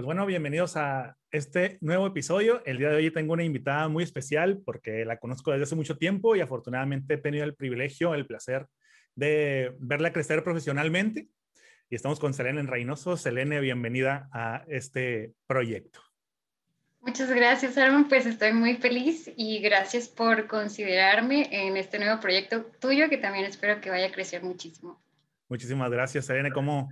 [0.00, 2.62] pues bueno, bienvenidos a este nuevo episodio.
[2.64, 5.98] El día de hoy tengo una invitada muy especial porque la conozco desde hace mucho
[5.98, 8.66] tiempo y afortunadamente he tenido el privilegio, el placer
[9.14, 11.28] de verla crecer profesionalmente.
[11.90, 13.18] Y estamos con Selene en Reynoso.
[13.18, 16.00] Selene, bienvenida a este proyecto.
[17.02, 18.08] Muchas gracias, Armin.
[18.08, 23.44] Pues estoy muy feliz y gracias por considerarme en este nuevo proyecto tuyo que también
[23.44, 24.98] espero que vaya a crecer muchísimo.
[25.50, 26.52] Muchísimas gracias, Selene.
[26.52, 26.88] ¿Cómo,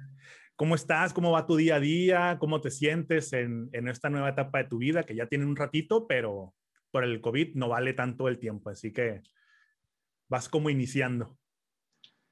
[0.59, 1.13] ¿Cómo estás?
[1.15, 2.37] ¿Cómo va tu día a día?
[2.41, 5.55] ¿Cómo te sientes en, en, esta nueva etapa de tu vida que ya tiene un
[5.55, 6.53] ratito, pero
[6.91, 8.69] por el COVID no vale tanto el tiempo?
[8.69, 9.23] Así que
[10.29, 11.39] vas como iniciando.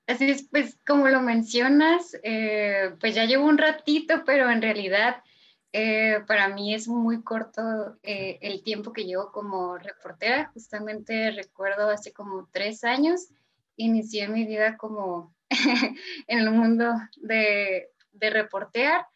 [0.08, 5.22] Así es, pues como lo mencionas, eh, pues ya llevo un ratito, pero en realidad
[5.72, 7.62] eh, para mí es muy corto
[8.02, 10.50] eh, el tiempo que llevo como reportera.
[10.52, 13.28] Justamente recuerdo hace como tres años,
[13.76, 15.32] inicié mi vida como
[16.26, 19.06] en el mundo de, de reportear.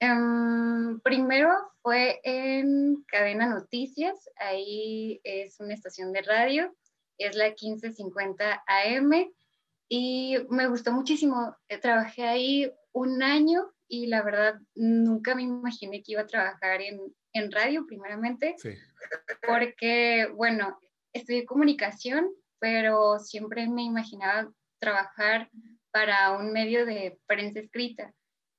[0.00, 1.50] Um, primero
[1.82, 6.74] fue en Cadena Noticias, ahí es una estación de radio,
[7.18, 9.12] es la 1550 AM
[9.88, 11.56] y me gustó muchísimo.
[11.68, 16.80] Eh, trabajé ahí un año y la verdad nunca me imaginé que iba a trabajar
[16.82, 17.00] en,
[17.32, 18.70] en radio primeramente, sí.
[19.46, 20.78] porque bueno,
[21.12, 25.50] estudié comunicación, pero siempre me imaginaba trabajar
[25.90, 28.12] para un medio de prensa escrita.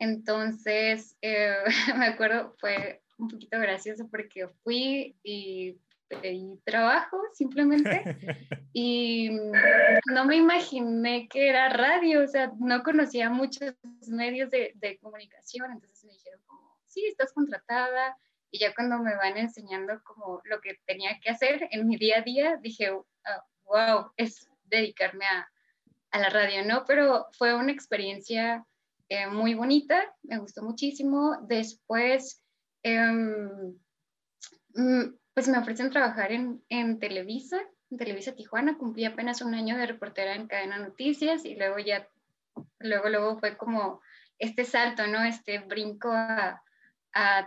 [0.05, 1.55] Entonces, eh,
[1.97, 8.03] me acuerdo, fue un poquito gracioso porque fui y pedí trabajo simplemente
[8.73, 9.31] y
[10.11, 13.73] no me imaginé que era radio, o sea, no conocía muchos
[14.07, 18.15] medios de, de comunicación, entonces me dijeron como, sí, estás contratada
[18.51, 22.19] y ya cuando me van enseñando como lo que tenía que hacer en mi día
[22.19, 23.05] a día, dije, wow,
[23.73, 25.49] ah, es dedicarme a,
[26.11, 26.85] a la radio, ¿no?
[26.85, 28.63] Pero fue una experiencia
[29.09, 31.37] eh, muy bonita, me gustó muchísimo.
[31.47, 32.43] Después,
[32.83, 33.07] eh,
[35.33, 37.59] pues me ofrecen trabajar en, Televisa,
[37.91, 42.07] en Televisa Tijuana, cumplí apenas un año de reportera en Cadena Noticias y luego ya,
[42.79, 44.01] luego, luego fue como
[44.39, 45.23] este salto, ¿no?
[45.23, 46.61] Este brinco a,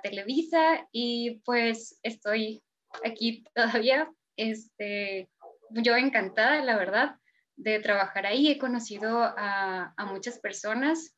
[0.02, 2.62] Televisa y pues estoy
[3.04, 5.28] aquí todavía, este,
[5.68, 7.16] yo encantada, la verdad,
[7.56, 8.48] de trabajar ahí.
[8.48, 11.17] He conocido a muchas personas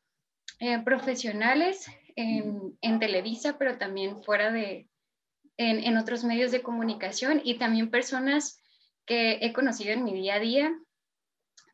[0.61, 4.87] eh, profesionales en, en, Televisa, pero también fuera de,
[5.57, 8.61] en, en, otros medios de comunicación y también personas
[9.07, 10.79] que he conocido en mi día a día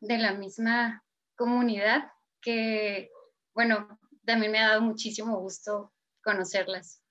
[0.00, 1.04] de la misma
[1.36, 2.10] comunidad
[2.40, 3.10] que,
[3.54, 7.02] bueno, también me ha dado muchísimo gusto conocerlas.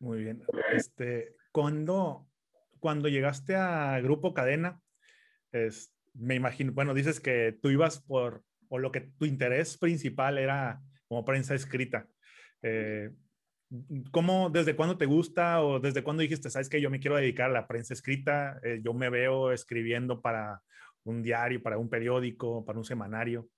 [0.00, 0.42] Muy bien.
[0.72, 2.26] Este, cuando,
[2.80, 4.80] cuando llegaste a Grupo Cadena,
[5.52, 10.38] es, me imagino, bueno, dices que tú ibas por o lo que tu interés principal
[10.38, 12.06] era como prensa escrita.
[12.62, 13.10] Eh,
[14.12, 17.50] ¿Cómo, desde cuándo te gusta o desde cuándo dijiste, sabes que yo me quiero dedicar
[17.50, 18.60] a la prensa escrita?
[18.62, 20.62] Eh, yo me veo escribiendo para
[21.04, 23.48] un diario, para un periódico, para un semanario.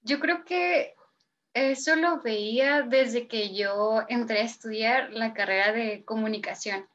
[0.00, 0.94] Yo creo que
[1.54, 6.88] eso lo veía desde que yo entré a estudiar la carrera de comunicación,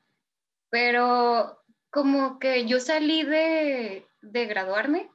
[0.70, 5.10] pero como que yo salí de, de graduarme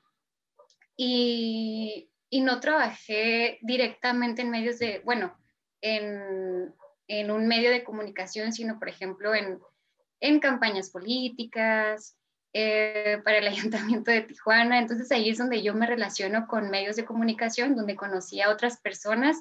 [0.99, 5.35] y, y, no trabajé directamente en medios de, bueno,
[5.81, 6.75] en,
[7.07, 9.61] en un medio de comunicación, sino, por ejemplo, en,
[10.21, 12.19] en campañas políticas,
[12.53, 14.79] eh, para el Ayuntamiento de Tijuana.
[14.79, 18.81] Entonces ahí es donde yo me relaciono con medios de comunicación, donde conocí a otras
[18.81, 19.37] personas.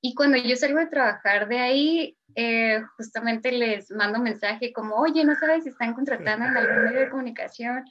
[0.00, 5.24] Y cuando yo salgo de trabajar de ahí, eh, justamente les mando mensaje como, oye,
[5.24, 7.84] ¿no sabes si están contratando en algún medio de comunicación?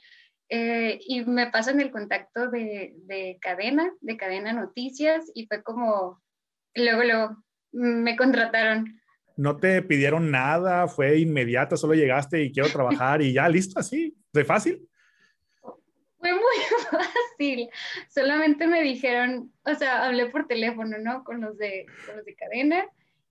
[0.54, 6.20] Eh, y me pasan el contacto de, de, cadena, de cadena noticias, y fue como,
[6.74, 7.36] luego, luego
[7.72, 9.00] me contrataron.
[9.38, 14.14] No te pidieron nada, fue inmediata, solo llegaste y quiero trabajar y ya, listo, así,
[14.30, 14.86] de fácil.
[16.18, 16.58] Fue muy
[16.90, 17.70] fácil,
[18.10, 21.24] solamente me dijeron, o sea, hablé por teléfono, ¿no?
[21.24, 22.86] Con los de, con los de cadena,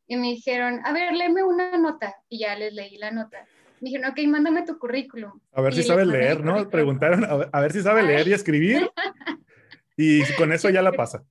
[0.07, 3.45] y me dijeron, a ver, léeme una nota, y ya les leí la nota
[3.81, 5.39] me dijeron, ok, mándame tu currículum.
[5.51, 6.69] A ver si sabe leer, ¿no?
[6.69, 8.89] Preguntaron a ver, si sabe leer y escribir.
[9.97, 11.25] y con eso ya la pasa.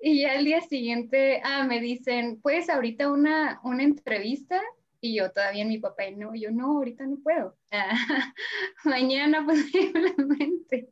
[0.00, 4.62] y ya al día siguiente, ah, me dicen, ¿puedes ahorita una, una entrevista?
[4.98, 7.54] Y yo todavía mi papá, no, yo no, ahorita no puedo.
[8.84, 10.88] mañana posiblemente.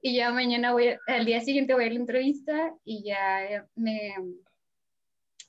[0.00, 4.14] Y ya mañana voy, al día siguiente voy a la entrevista y ya me,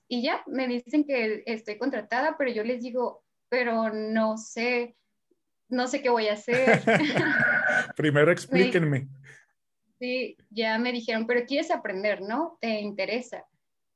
[0.09, 4.97] y ya me dicen que estoy contratada, pero yo les digo, pero no sé,
[5.69, 6.81] no sé qué voy a hacer.
[7.95, 9.07] Primero explíquenme.
[9.99, 12.57] Sí, ya me dijeron, pero quieres aprender, ¿no?
[12.59, 13.45] ¿Te interesa?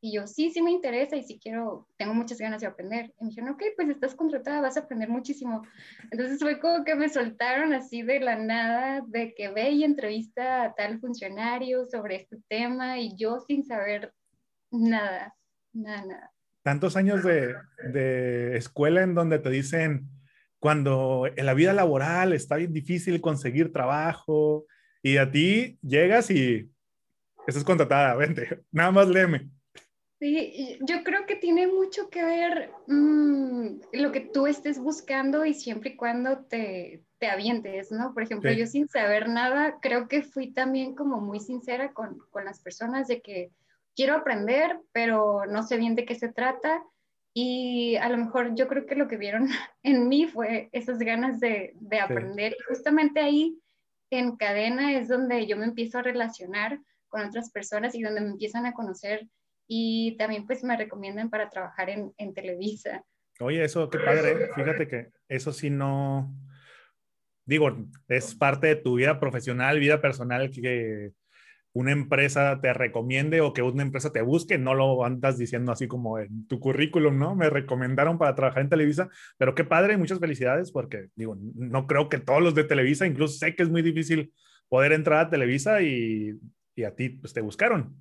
[0.01, 3.11] Y yo, sí, sí me interesa y sí quiero, tengo muchas ganas de aprender.
[3.19, 5.65] Y me dijeron, ok, pues estás contratada, vas a aprender muchísimo.
[6.11, 10.63] Entonces fue como que me soltaron así de la nada, de que ve y entrevista
[10.63, 14.13] a tal funcionario sobre este tema y yo sin saber
[14.69, 15.33] nada,
[15.73, 16.31] nada, nada.
[16.61, 17.55] Tantos años de,
[17.91, 20.09] de escuela en donde te dicen,
[20.59, 24.65] cuando en la vida laboral está bien difícil conseguir trabajo
[25.01, 26.71] y a ti llegas y
[27.45, 29.49] estás contratada, vente, nada más léeme.
[30.19, 35.53] Sí, yo creo que tiene mucho que ver mm, lo que tú estés buscando y
[35.53, 38.13] siempre y cuando te, te avientes, ¿no?
[38.13, 42.45] Por ejemplo, yo sin saber nada, creo que fui también como muy sincera con, con,
[42.45, 43.51] las personas de que
[43.95, 46.83] quiero aprender, pero no sé bien de qué se trata.
[47.35, 49.47] Y a lo mejor yo creo que lo que vieron
[49.83, 52.55] en mí fue esas ganas de, de aprender.
[52.59, 53.59] Y justamente ahí
[54.11, 58.29] en cadena es donde yo me empiezo a relacionar con otras personas y donde me
[58.29, 59.27] empiezan a conocer
[59.67, 63.03] y también pues me recomiendan para trabajar en, en Televisa.
[63.39, 64.49] Oye, eso qué padre.
[64.55, 66.31] Fíjate que eso sí no,
[67.45, 67.75] digo,
[68.07, 71.13] es parte de tu vida profesional, vida personal que
[71.73, 75.87] una empresa te recomiende o que una empresa te busque, no lo andas diciendo así
[75.87, 77.35] como en tu currículum, ¿no?
[77.35, 82.09] Me recomendaron para trabajar en Televisa, pero qué padre, muchas felicidades porque digo, no creo
[82.09, 84.31] que todos los de Televisa, incluso sé que es muy difícil
[84.69, 86.39] poder entrar a Televisa y,
[86.75, 87.95] y a ti pues te buscaron.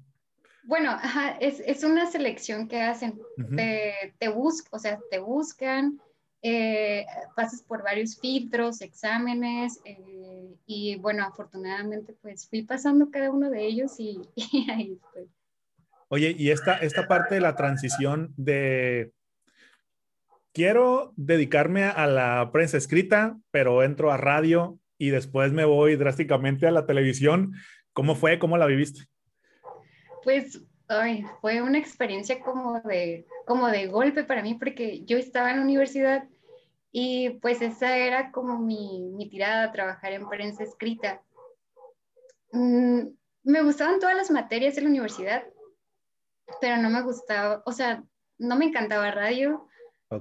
[0.64, 0.96] Bueno,
[1.40, 3.18] es, es, una selección que hacen.
[3.56, 5.98] Te, te buscan, o sea, te buscan,
[6.42, 7.06] eh,
[7.36, 13.64] pasas por varios filtros, exámenes, eh, y bueno, afortunadamente pues fui pasando cada uno de
[13.64, 14.20] ellos y,
[14.70, 15.30] ahí estoy.
[16.08, 19.12] Oye, y esta, esta parte de la transición de
[20.52, 26.66] quiero dedicarme a la prensa escrita, pero entro a radio y después me voy drásticamente
[26.66, 27.54] a la televisión.
[27.92, 28.38] ¿Cómo fue?
[28.38, 29.04] ¿Cómo la viviste?
[30.22, 30.60] Pues
[30.92, 35.58] ay, fue una experiencia como de, como de golpe para mí porque yo estaba en
[35.58, 36.28] la universidad
[36.92, 41.22] y pues esa era como mi, mi tirada, trabajar en prensa escrita.
[42.52, 43.08] Mm,
[43.44, 45.44] me gustaban todas las materias de la universidad,
[46.60, 48.04] pero no me gustaba, o sea,
[48.38, 49.68] no me encantaba radio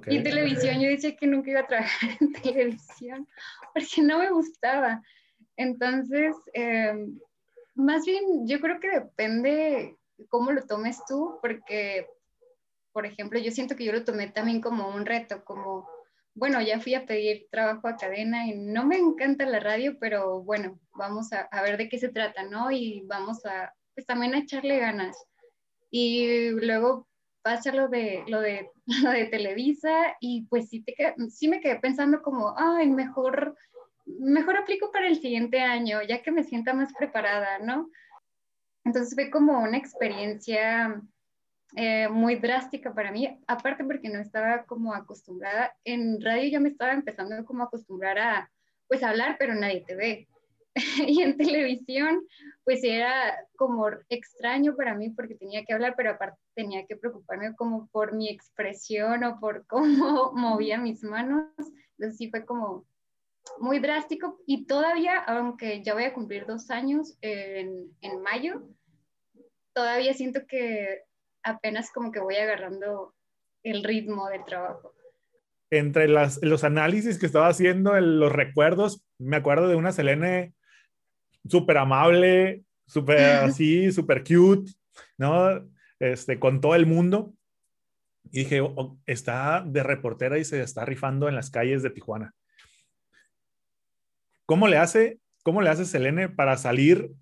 [0.08, 0.80] y televisión.
[0.80, 3.28] Yo decía que nunca iba a trabajar en televisión
[3.74, 5.02] porque no me gustaba.
[5.58, 7.20] Entonces, em,
[7.76, 9.98] más bien, yo creo que depende
[10.30, 12.08] cómo lo tomes tú, porque,
[12.92, 15.88] por ejemplo, yo siento que yo lo tomé también como un reto, como,
[16.34, 20.42] bueno, ya fui a pedir trabajo a cadena y no me encanta la radio, pero
[20.42, 22.72] bueno, vamos a, ver de qué se trata, ¿no?
[22.72, 25.18] Y vamos a, pues también a echarle ganas.
[25.90, 27.08] Y luego
[27.42, 28.70] pasa lo de, lo de,
[29.04, 30.96] lo de Televisa y pues sí, te
[31.30, 33.56] sí me quedé pensando como, ay, mejor
[34.20, 37.90] mejor aplico para el siguiente año, ya que me sienta más preparada, ¿no?
[38.84, 41.02] Entonces fue como una experiencia
[41.76, 46.70] eh, muy drástica para mí, aparte porque no estaba como acostumbrada, en radio ya me
[46.70, 48.52] estaba empezando como a acostumbrar a
[48.88, 50.28] pues hablar, pero nadie te ve.
[51.08, 52.26] y en televisión
[52.64, 57.56] pues era como extraño para mí porque tenía que hablar, pero aparte tenía que preocuparme
[57.56, 61.48] como por mi expresión o por cómo movía mis manos.
[61.98, 62.86] Entonces sí fue como
[63.60, 68.68] muy drástico y todavía, aunque ya voy a cumplir dos años en, en mayo,
[69.74, 71.04] todavía siento que
[71.44, 73.14] apenas como que voy agarrando
[73.64, 74.94] el ritmo del trabajo.
[75.70, 80.54] Entre las, los análisis que estaba haciendo, en los recuerdos, me acuerdo de una Selene
[81.48, 84.72] súper amable, súper así, súper cute,
[85.18, 85.66] ¿no?
[86.00, 87.34] Este, con todo el mundo.
[88.32, 92.34] Y dije, oh, está de reportera y se está rifando en las calles de Tijuana.
[94.52, 97.14] ¿Cómo le hace, cómo le hace Selene para salir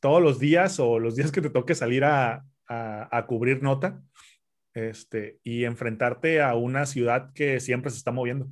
[0.00, 4.02] todos los días o los días que te toque salir a, a, cubrir nota
[4.74, 8.48] este, y enfrentarte a una ciudad que siempre se está moviendo?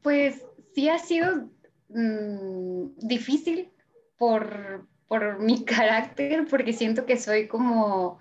[0.00, 0.42] Pues
[0.74, 1.50] sí ha sido
[1.90, 3.68] mm, difícil
[4.16, 8.20] por, por mi carácter, porque siento que soy como,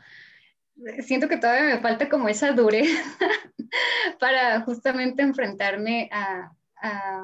[1.00, 3.02] siento que todavía me falta como esa dureza
[4.20, 7.24] para justamente enfrentarme a, a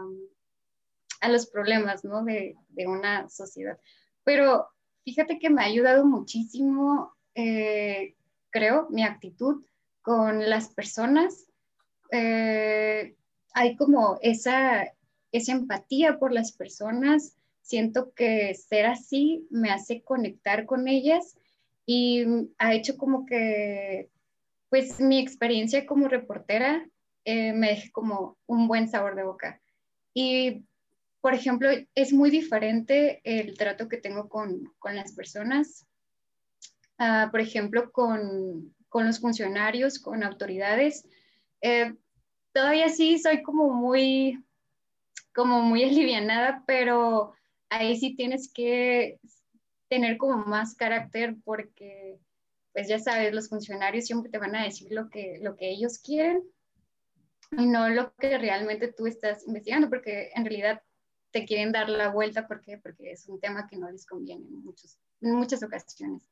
[1.29, 2.23] los problemas ¿no?
[2.23, 3.77] de, de, una sociedad.
[4.23, 4.67] Pero
[5.03, 8.15] fíjate que me ha ayudado muchísimo, eh,
[8.49, 9.63] creo, mi actitud
[10.01, 11.45] con las personas.
[12.11, 13.15] Eh,
[13.53, 14.93] hay como esa,
[15.31, 17.35] esa empatía por las personas.
[17.61, 21.37] Siento que ser así me hace conectar con ellas
[21.85, 22.25] y
[22.57, 24.09] ha hecho como que,
[24.69, 26.87] pues mi experiencia como reportera
[27.25, 29.61] eh, me deje como un buen sabor de boca.
[30.13, 30.65] Y
[31.21, 35.87] por ejemplo, es muy diferente el trato que tengo con, con las personas
[36.97, 41.07] ah, por ejemplo, con, con, los funcionarios, con autoridades,
[41.61, 41.95] eh,
[42.51, 44.43] todavía sí soy como muy,
[45.33, 47.33] como muy alivianada, pero
[47.69, 49.19] ahí sí tienes que
[49.89, 52.19] tener como más carácter porque,
[52.73, 55.99] pues ya sabes, los funcionarios siempre te van a decir lo que, lo que ellos
[55.99, 56.41] quieren
[57.57, 60.81] y no lo que realmente tú estás investigando, porque en realidad
[61.31, 64.63] te quieren dar la vuelta porque, porque es un tema que no les conviene en,
[64.63, 66.23] muchos, en muchas ocasiones.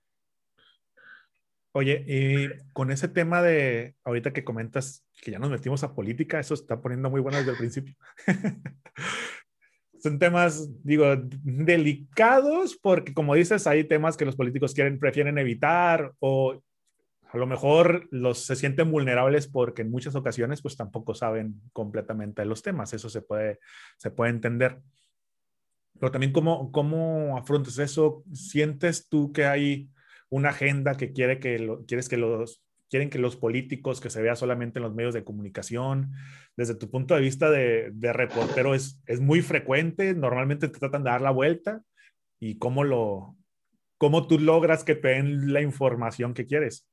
[1.72, 6.40] Oye, y con ese tema de ahorita que comentas que ya nos metimos a política,
[6.40, 7.96] eso está poniendo muy bueno desde el principio.
[10.02, 11.06] Son temas, digo,
[11.44, 16.62] delicados porque como dices, hay temas que los políticos quieren, prefieren evitar o
[17.32, 22.44] a lo mejor los se sienten vulnerables porque en muchas ocasiones pues tampoco saben completamente
[22.46, 23.60] los temas, eso se puede,
[23.98, 24.82] se puede entender.
[26.00, 29.90] Pero también cómo, cómo afrontas eso, ¿sientes tú que hay
[30.30, 34.22] una agenda que quiere que lo, quieres que los quieren que los políticos que se
[34.24, 36.12] vea solamente en los medios de comunicación,
[36.58, 41.04] desde tu punto de vista de, de reportero es, es muy frecuente, normalmente te tratan
[41.04, 41.84] de dar la vuelta
[42.40, 43.36] y cómo lo
[44.00, 46.89] cómo tú logras que te den la información que quieres.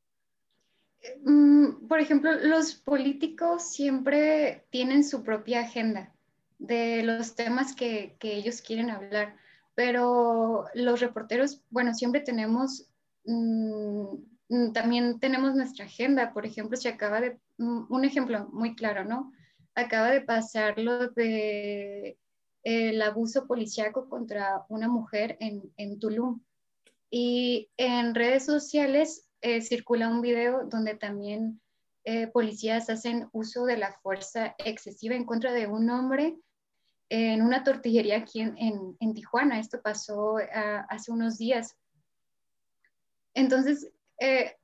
[1.24, 6.12] Mm, por ejemplo, los políticos siempre tienen su propia agenda
[6.58, 9.36] de los temas que, que ellos quieren hablar,
[9.74, 12.90] pero los reporteros, bueno, siempre tenemos,
[13.24, 14.16] mm,
[14.48, 16.32] mm, también tenemos nuestra agenda.
[16.32, 19.32] Por ejemplo, se acaba de, un ejemplo muy claro, ¿no?
[19.74, 22.18] Acaba de pasar lo de
[22.62, 26.40] el abuso policíaco contra una mujer en, en Tulum.
[27.10, 31.60] Y en redes sociales eh, circula un video donde también
[32.04, 36.36] eh, policías hacen uso de la fuerza excesiva en contra de un hombre
[37.08, 39.60] en una tortillería aquí en, en, Tijuana.
[39.60, 41.76] Esto pasó ah, hace unos días.
[43.34, 44.56] Entonces, eh,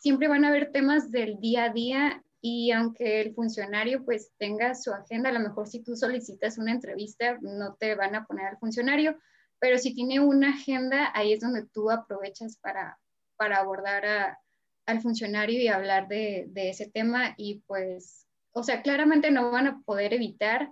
[0.00, 4.74] siempre van a haber temas del día a día y aunque el funcionario pues tenga
[4.74, 8.46] su agenda, a lo mejor si tú solicitas una entrevista no te van a poner
[8.46, 9.18] al funcionario,
[9.58, 12.98] pero si tiene una agenda, ahí es donde tú aprovechas para,
[13.36, 14.36] para abordar
[14.86, 19.80] al funcionario y hablar de, ese tema y pues, o sea, claramente no van a
[19.84, 20.70] poder evitar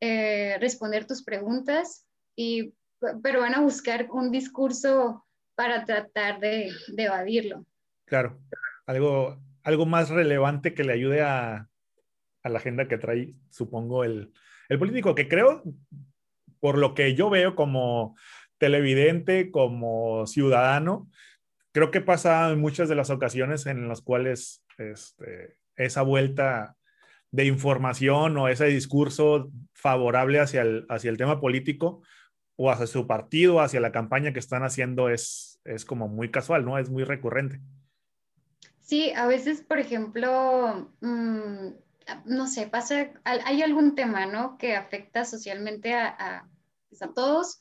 [0.00, 2.74] eh, responder tus preguntas, y,
[3.22, 7.64] pero van a buscar un discurso para tratar de, evadirlo.
[8.04, 8.38] Claro,
[8.86, 11.68] algo, algo más relevante que le ayude a,
[12.42, 14.32] a la agenda que trae, supongo, el,
[14.68, 15.62] el político, que creo,
[16.60, 18.16] por lo que yo veo como
[18.58, 21.08] televidente, como ciudadano,
[21.76, 26.74] creo que pasa en muchas de las ocasiones en las cuales este, esa vuelta
[27.30, 32.00] de información o ese discurso favorable hacia el, hacia el tema político
[32.56, 36.64] o hacia su partido, hacia la campaña que están haciendo es, es como muy casual,
[36.64, 36.78] ¿no?
[36.78, 37.60] Es muy recurrente.
[38.80, 41.72] Sí, a veces, por ejemplo, mm,
[42.24, 44.56] no sé, pasa, hay algún tema, ¿no?
[44.56, 46.48] Que afecta socialmente a, a,
[46.88, 47.60] pues, a todos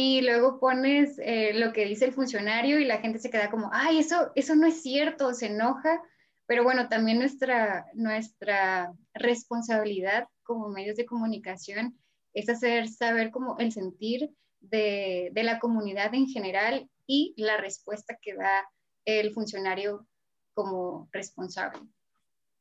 [0.00, 3.68] y luego pones eh, lo que dice el funcionario y la gente se queda como,
[3.72, 6.00] ay, eso, eso no es cierto, se enoja,
[6.46, 11.98] pero bueno, también nuestra, nuestra responsabilidad como medios de comunicación
[12.32, 18.16] es hacer saber como el sentir de, de la comunidad en general y la respuesta
[18.22, 18.68] que da
[19.04, 20.06] el funcionario
[20.54, 21.80] como responsable.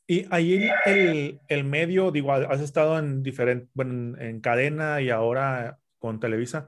[0.07, 5.77] Y ahí el, el, medio, digo, has estado en diferente, bueno, en cadena y ahora
[5.99, 6.67] con Televisa.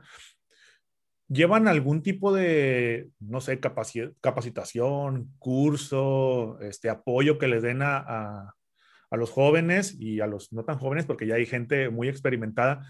[1.30, 8.56] ¿Llevan algún tipo de, no sé, capacitación, curso, este apoyo que les den a,
[9.12, 12.88] los jóvenes y a los no tan jóvenes, porque ya hay gente muy experimentada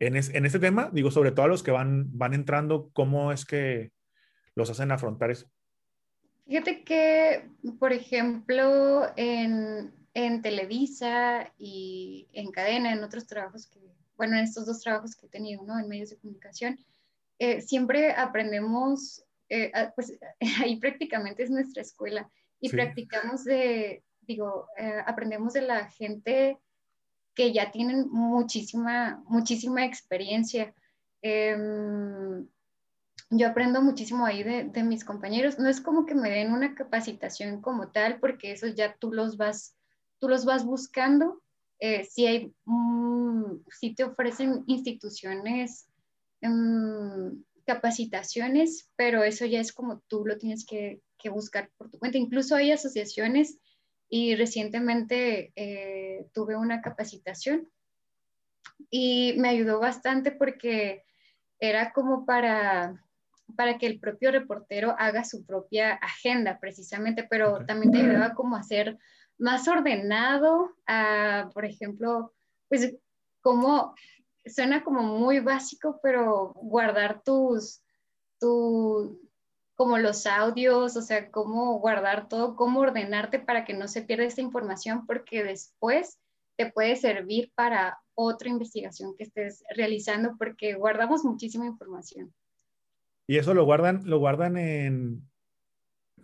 [0.00, 0.90] en, en este tema?
[0.92, 3.92] Digo, sobre todo a los que van, van entrando, ¿cómo es que
[4.56, 5.48] los hacen afrontar eso?
[6.50, 7.48] Fíjate que,
[7.78, 13.78] por ejemplo, en, en Televisa y en cadena, en otros trabajos que,
[14.16, 15.78] bueno, en estos dos trabajos que he tenido, ¿no?
[15.78, 16.80] En medios de comunicación,
[17.40, 20.12] eh, siempre aprendemos, eh, pues
[20.62, 22.30] ahí prácticamente es nuestra escuela
[22.60, 26.58] y practicamos de, digo, eh, aprendemos de la gente
[27.34, 30.74] que ya tienen muchísima, muchísima experiencia.
[31.22, 32.46] Em,
[33.30, 35.58] yo aprendo muchísimo ahí de, de, mis compañeros.
[35.58, 39.38] No es como que me den una capacitación como tal, porque eso ya tú los
[39.38, 39.74] vas,
[40.18, 41.40] tú los vas buscando.
[42.10, 42.54] si hay,
[43.80, 45.89] si te ofrecen instituciones
[47.64, 52.16] capacitaciones, pero eso ya es como tú lo tienes que, buscar por tu cuenta.
[52.16, 53.58] Incluso hay asociaciones
[54.08, 57.68] y recientemente eh, tuve una capacitación
[58.90, 61.04] y me ayudó bastante porque
[61.58, 63.04] era como para,
[63.54, 68.56] para que el propio reportero haga su propia agenda precisamente, pero también te ayudaba como
[68.56, 68.98] a ser
[69.38, 72.32] más ordenado, a, por ejemplo,
[72.68, 72.96] pues
[73.42, 73.94] como
[74.46, 77.82] suena como muy básico, pero guardar tus,
[78.38, 79.20] tu,
[79.74, 84.24] como los audios, o sea, cómo guardar todo, cómo ordenarte para que no se pierda
[84.24, 86.18] esta información, porque después
[86.56, 92.32] te puede servir para otra investigación que estés realizando, porque guardamos muchísima información.
[93.26, 95.22] ¿Y eso lo guardan, lo guardan en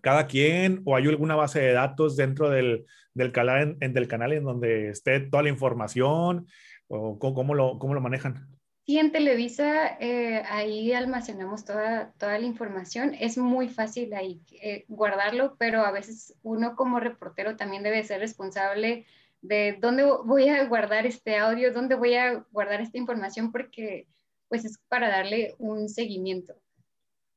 [0.03, 4.33] cada quien o hay alguna base de datos dentro del, del, canal, en, del canal
[4.33, 6.47] en donde esté toda la información
[6.89, 8.57] o cómo lo, cómo lo manejan?
[8.87, 13.15] Sí, en Televisa eh, ahí almacenamos toda, toda la información.
[13.19, 18.21] Es muy fácil ahí eh, guardarlo, pero a veces uno como reportero también debe ser
[18.21, 19.05] responsable
[19.43, 24.07] de dónde voy a guardar este audio, dónde voy a guardar esta información, porque
[24.49, 26.55] pues es para darle un seguimiento.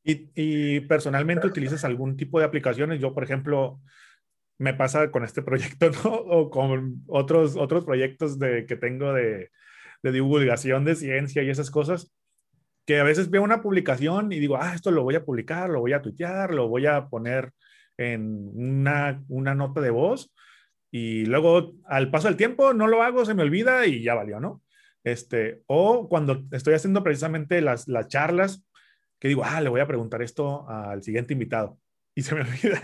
[0.03, 2.99] ¿Y, y personalmente utilizas algún tipo de aplicaciones?
[2.99, 3.81] Yo, por ejemplo,
[4.59, 6.11] me pasa con este proyecto ¿no?
[6.11, 9.49] o con otros, otros proyectos de, que tengo de,
[10.03, 12.13] de divulgación de ciencia y esas cosas,
[12.85, 15.79] que a veces veo una publicación y digo, ah, esto lo voy a publicar, lo
[15.79, 17.51] voy a tuitear, lo voy a poner
[17.97, 20.33] en una, una nota de voz
[20.91, 24.39] y luego al paso del tiempo no lo hago, se me olvida y ya valió,
[24.39, 24.63] ¿no?
[25.03, 28.65] Este, o cuando estoy haciendo precisamente las, las charlas,
[29.19, 31.77] que digo, ah, le voy a preguntar esto al siguiente invitado
[32.15, 32.81] y se me olvida.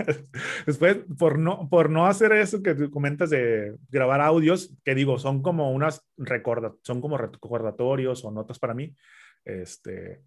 [0.65, 5.20] Después, por no, por no hacer eso que tú comentas de grabar audios, que digo,
[5.20, 8.96] son como unas recorda, son como recordatorios o notas para mí.
[9.44, 10.22] Este,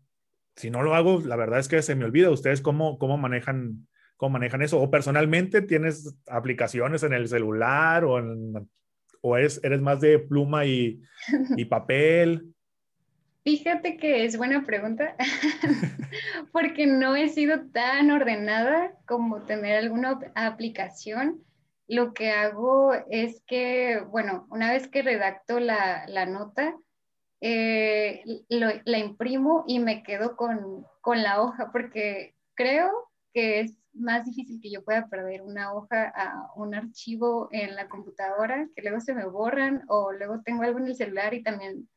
[0.56, 2.30] si no lo hago, la verdad es que se me olvida.
[2.30, 3.86] ¿Ustedes cómo, cómo manejan
[4.16, 4.80] cómo manejan eso?
[4.80, 8.20] O personalmente tienes aplicaciones en el celular o,
[9.22, 11.00] o es, eres más de pluma y,
[11.56, 12.54] y papel.
[13.48, 15.16] Fíjate que es buena pregunta,
[16.52, 21.42] porque no he sido tan ordenada como tener alguna aplicación.
[21.86, 26.76] Lo que hago es que, bueno, una vez que redacto la, la nota,
[27.40, 32.90] eh, la imprimo y me quedo con, con la hoja, porque creo
[33.32, 37.88] que es más difícil que yo pueda perder una hoja a un archivo en la
[37.88, 41.88] computadora, que luego se me borran o luego tengo algo en el celular y también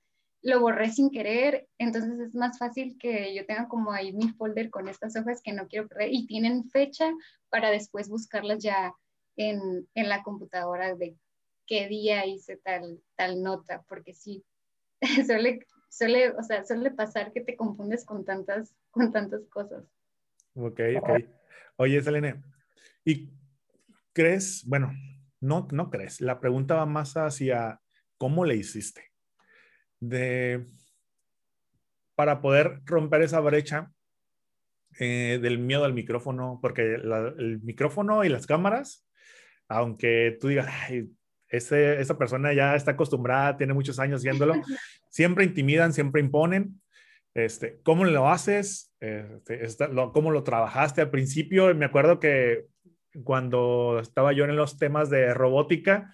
[0.43, 4.69] lo borré sin querer, entonces es más fácil que yo tenga como ahí mi folder
[4.69, 7.11] con estas hojas que no quiero perder y tienen fecha
[7.49, 8.93] para después buscarlas ya
[9.35, 11.15] en, en la computadora de
[11.67, 14.43] qué día hice tal, tal nota, porque sí,
[15.25, 19.85] suele, suele, o sea, suele pasar que te confundes con tantas, con tantas cosas.
[20.55, 21.09] Ok, ok.
[21.77, 22.41] Oye, Selene,
[23.05, 23.29] ¿y
[24.11, 24.91] crees, bueno,
[25.39, 27.79] no, no crees, la pregunta va más hacia
[28.17, 29.10] cómo le hiciste?
[30.01, 30.65] De,
[32.15, 33.91] para poder romper esa brecha
[34.99, 39.07] eh, del miedo al micrófono, porque el micrófono y las cámaras,
[39.69, 40.69] aunque tú digas,
[41.47, 44.55] ese, esa persona ya está acostumbrada, tiene muchos años viéndolo,
[45.09, 46.81] siempre intimidan, siempre imponen.
[47.33, 48.93] Este, ¿Cómo lo haces?
[48.99, 51.73] Este, ¿Cómo lo trabajaste al principio?
[51.73, 52.65] Me acuerdo que
[53.23, 56.13] cuando estaba yo en los temas de robótica,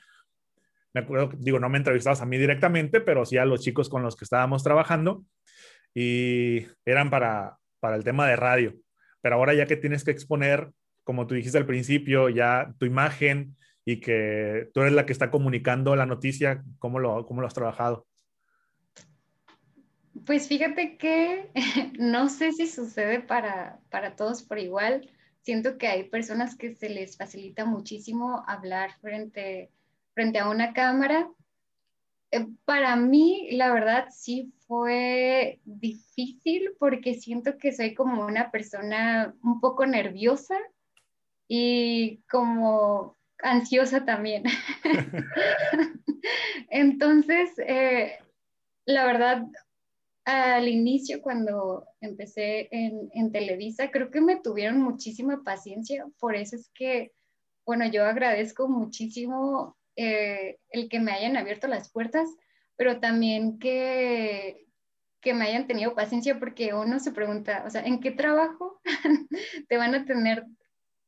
[0.98, 4.02] me acuerdo, digo, no me entrevistabas a mí directamente, pero sí a los chicos con
[4.02, 5.24] los que estábamos trabajando
[5.94, 8.74] y eran para, para el tema de radio.
[9.22, 10.72] Pero ahora ya que tienes que exponer,
[11.04, 13.56] como tú dijiste al principio, ya tu imagen
[13.86, 17.54] y que tú eres la que está comunicando la noticia, ¿cómo lo, cómo lo has
[17.54, 18.08] trabajado?
[20.26, 21.52] Pues fíjate que
[22.00, 25.12] no sé si sucede para, para todos por igual.
[25.42, 29.72] Siento que hay personas que se les facilita muchísimo hablar frente
[30.18, 31.30] frente a una cámara.
[32.32, 39.36] Eh, para mí, la verdad, sí fue difícil porque siento que soy como una persona
[39.44, 40.58] un poco nerviosa
[41.48, 44.46] y como ansiosa también.
[46.72, 48.18] Entonces, eh,
[48.88, 49.44] la verdad,
[50.26, 56.08] al inicio, cuando empecé en, en, Televisa, creo que me tuvieron muchísima paciencia.
[56.20, 57.14] Por eso es que,
[57.68, 62.30] bueno, yo agradezco muchísimo eh, el que me hayan abierto las puertas,
[62.78, 64.68] pero también que,
[65.20, 68.80] que me hayan tenido paciencia porque uno se pregunta, o sea, ¿en qué trabajo
[69.68, 70.46] te van a tener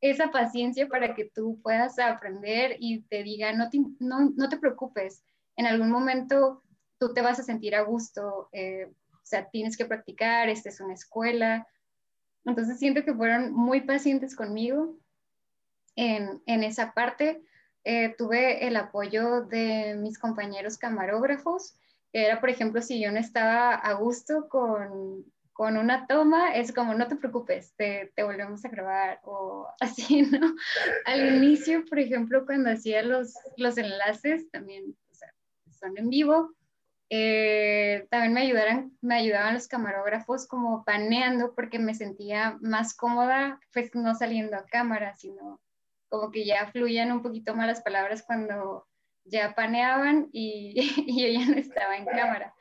[0.02, 4.58] esa paciencia para que tú puedas aprender y te diga, no te, no, no te
[4.58, 5.24] preocupes,
[5.56, 6.64] en algún momento
[6.98, 10.82] tú te vas a sentir a gusto, eh, o sea, tienes que practicar, esta es
[10.82, 11.68] una escuela.
[12.46, 14.98] Entonces siento que fueron muy pacientes conmigo
[15.96, 17.44] en, en esa parte.
[17.84, 21.76] Eh, tuve el apoyo de mis compañeros camarógrafos,
[22.12, 26.94] era, por ejemplo, si yo no estaba a gusto con, con una toma es como,
[26.94, 30.56] no te preocupes, te, te, volvemos a grabar o así, ¿no?
[31.06, 35.34] Al inicio, por ejemplo, cuando hacía los, los enlaces, también o sea,
[35.80, 36.56] son en vivo,
[37.12, 43.60] eh, también me, ayudaron, me ayudaban los camarógrafos como paneando porque me sentía más cómoda,
[43.74, 45.60] pues no saliendo a cámara, sino
[46.10, 48.86] como que ya fluían un poquito más las palabras cuando
[49.26, 50.74] ya paneaban y,
[51.08, 52.54] y yo ya no estaba en cámara.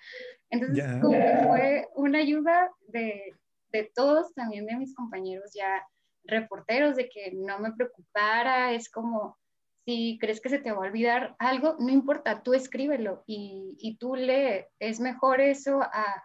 [0.50, 3.34] Entonces, como que fue una ayuda de,
[3.70, 5.86] de, todos, también de mis compañeros ya
[6.24, 9.36] reporteros, de que no me preocupara, es como,
[9.84, 13.96] si crees que se te va a olvidar algo, no importa, tú escríbelo y, y
[13.96, 16.22] tú lee, es mejor eso a,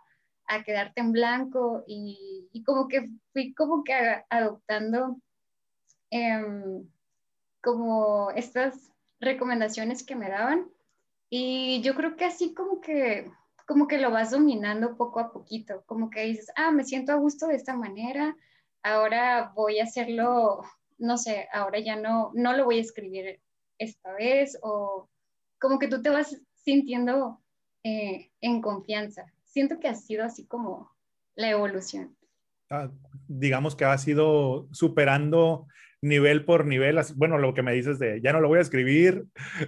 [0.47, 3.93] a quedarte en blanco y, y, como que fui como que
[4.29, 5.17] adoptando
[6.09, 6.87] em,
[7.63, 10.69] como estas recomendaciones que me daban
[11.29, 13.31] y yo creo que así como que
[13.65, 17.15] como que lo vas dominando poco a poquito, como que dices, ah, me siento a
[17.15, 18.35] gusto de esta manera,
[18.83, 20.63] ahora voy a hacerlo,
[20.97, 23.39] no sé, ahora ya no, no lo voy a escribir
[23.77, 25.09] esta vez, o
[25.59, 27.41] como que tú te vas sintiendo
[27.83, 29.31] eh, en confianza.
[29.45, 30.91] Siento que ha sido así como
[31.35, 32.17] la evolución.
[32.69, 32.91] Ah,
[33.27, 35.67] digamos que ha sido superando
[36.03, 39.23] nivel por nivel, bueno, lo que me dices de ya no lo voy a escribir,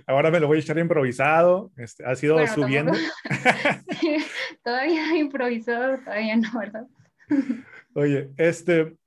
[0.05, 2.91] ahora me lo voy a echar improvisado, este, ha sido subiendo.
[4.63, 6.87] todavía improvisado, todavía no, ¿verdad?
[7.93, 8.97] Oye, este,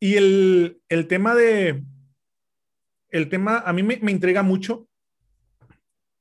[0.00, 1.82] y el, el, tema de,
[3.10, 4.88] el tema, a mí me, me intriga mucho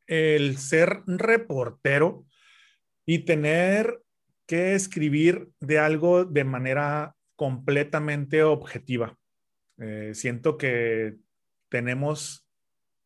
[0.07, 2.25] el ser reportero
[3.05, 4.01] y tener
[4.45, 9.17] que escribir de algo de manera completamente objetiva.
[9.77, 11.15] Eh, siento que
[11.69, 12.47] tenemos,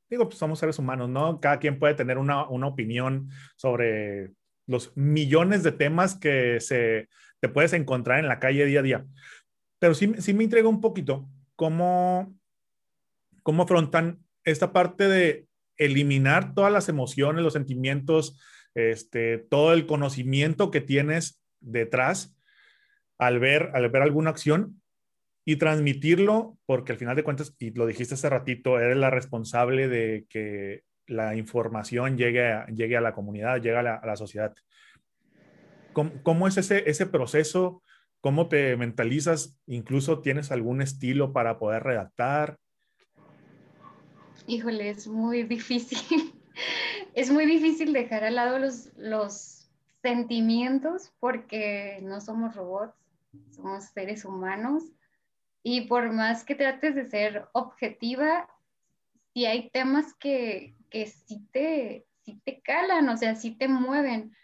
[0.09, 1.39] digo, pues somos seres humanos, ¿no?
[1.39, 4.31] Cada quien puede tener una, una opinión sobre
[4.67, 9.05] los millones de temas que se, te puedes encontrar en la calle día a día.
[9.79, 12.35] Pero sí, sí me entrega un poquito cómo,
[13.43, 18.39] cómo afrontan esta parte de eliminar todas las emociones, los sentimientos,
[18.75, 22.35] este, todo el conocimiento que tienes detrás
[23.17, 24.81] al ver, al ver alguna acción
[25.49, 29.87] y transmitirlo, porque al final de cuentas, y lo dijiste hace ratito, eres la responsable
[29.87, 34.53] de que la información llegue a, llegue a la comunidad, llegue a la, sociedad.
[35.91, 37.81] ¿Cómo, es ese, ese proceso?
[38.21, 39.57] ¿Cómo te mentalizas?
[39.65, 42.59] ¿Incluso tienes algún estilo para poder redactar?
[44.45, 45.97] Híjole, es muy difícil.
[47.15, 49.71] es muy difícil dejar al lado los, los
[50.03, 52.93] sentimientos porque no somos robots,
[53.49, 54.83] somos seres humanos
[55.63, 58.49] y por más que trates de ser objetiva,
[59.33, 62.07] si hay temas que, que sí, te,
[62.45, 64.35] te calan, o sea, sí te mueven.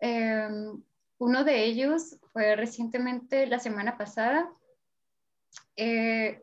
[0.00, 0.82] Em,
[1.18, 4.52] uno de ellos fue recientemente, la semana pasada.
[5.76, 6.42] Eh,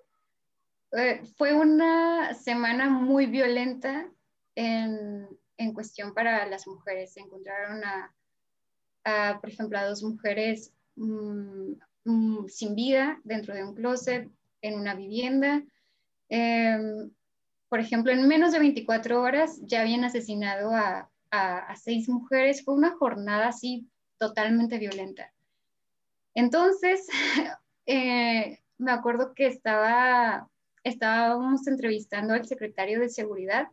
[0.94, 4.10] eh, fue una semana muy violenta
[4.56, 7.14] en, en, cuestión para las mujeres.
[7.14, 11.74] Se encontraron a, por ejemplo, a dos mujeres mm,
[12.06, 14.30] Mm, sin vida dentro de un closet,
[14.62, 15.64] en una vivienda.
[16.30, 17.12] Em,
[17.70, 21.10] por ejemplo, en menos de 24 horas ya habían asesinado a,
[21.76, 22.64] seis mujeres.
[22.64, 23.90] Fue una jornada así
[24.20, 25.34] totalmente violenta.
[26.36, 27.08] Entonces,
[27.88, 30.48] eh, me acuerdo que estaba,
[30.84, 33.70] estábamos entrevistando al secretario de Seguridad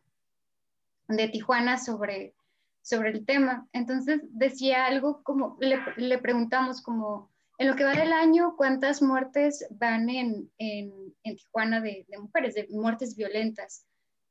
[1.09, 2.35] de Tijuana sobre,
[2.81, 3.69] sobre el tema.
[3.73, 7.30] Entonces decía algo como, le, le preguntamos como,
[7.61, 12.19] en lo que va del año, ¿cuántas muertes van en, en, en Tijuana de, de,
[12.19, 13.85] mujeres, de muertes violentas?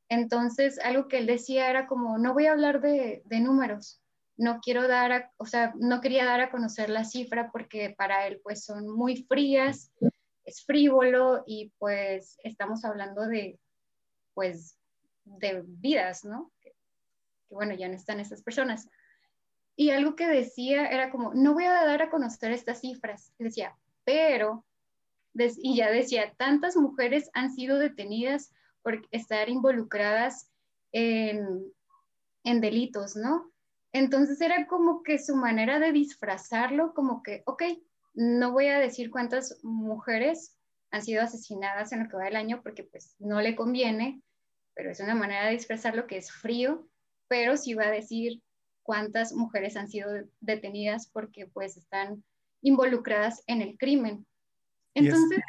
[0.10, 4.02] Entonces, algo que él decía era como, no voy a hablar de, de números,
[4.36, 8.26] no quiero dar, a, o sea, no quería dar a conocer la cifra porque para
[8.26, 9.92] él pues son muy frías,
[10.44, 13.60] es frívolo y pues estamos hablando de,
[14.34, 14.76] pues,
[15.24, 16.52] de vidas, ¿no?
[16.62, 16.72] Que,
[17.48, 18.90] que bueno, ya no están esas personas.
[19.80, 23.32] Y algo que decía era como, no voy a dar a conocer estas cifras.
[23.40, 24.66] decía, pero,
[25.34, 30.52] y ya decía, tantas mujeres han sido detenidas por estar involucradas
[30.92, 31.64] en,
[32.44, 33.54] en delitos, ¿no?
[33.94, 37.64] Entonces era como que su manera de disfrazarlo, como que, ok,
[38.16, 40.58] no voy a decir cuántas mujeres
[40.92, 44.22] han sido asesinadas en lo que va del año porque pues no le conviene,
[44.74, 46.86] pero es una manera de disfrazar lo que es frío,
[47.30, 48.42] pero sí va a decir
[48.84, 52.24] cuántas mujeres han sido detenidas porque pues están
[52.62, 54.26] involucradas en el crimen.
[54.94, 55.40] Entonces...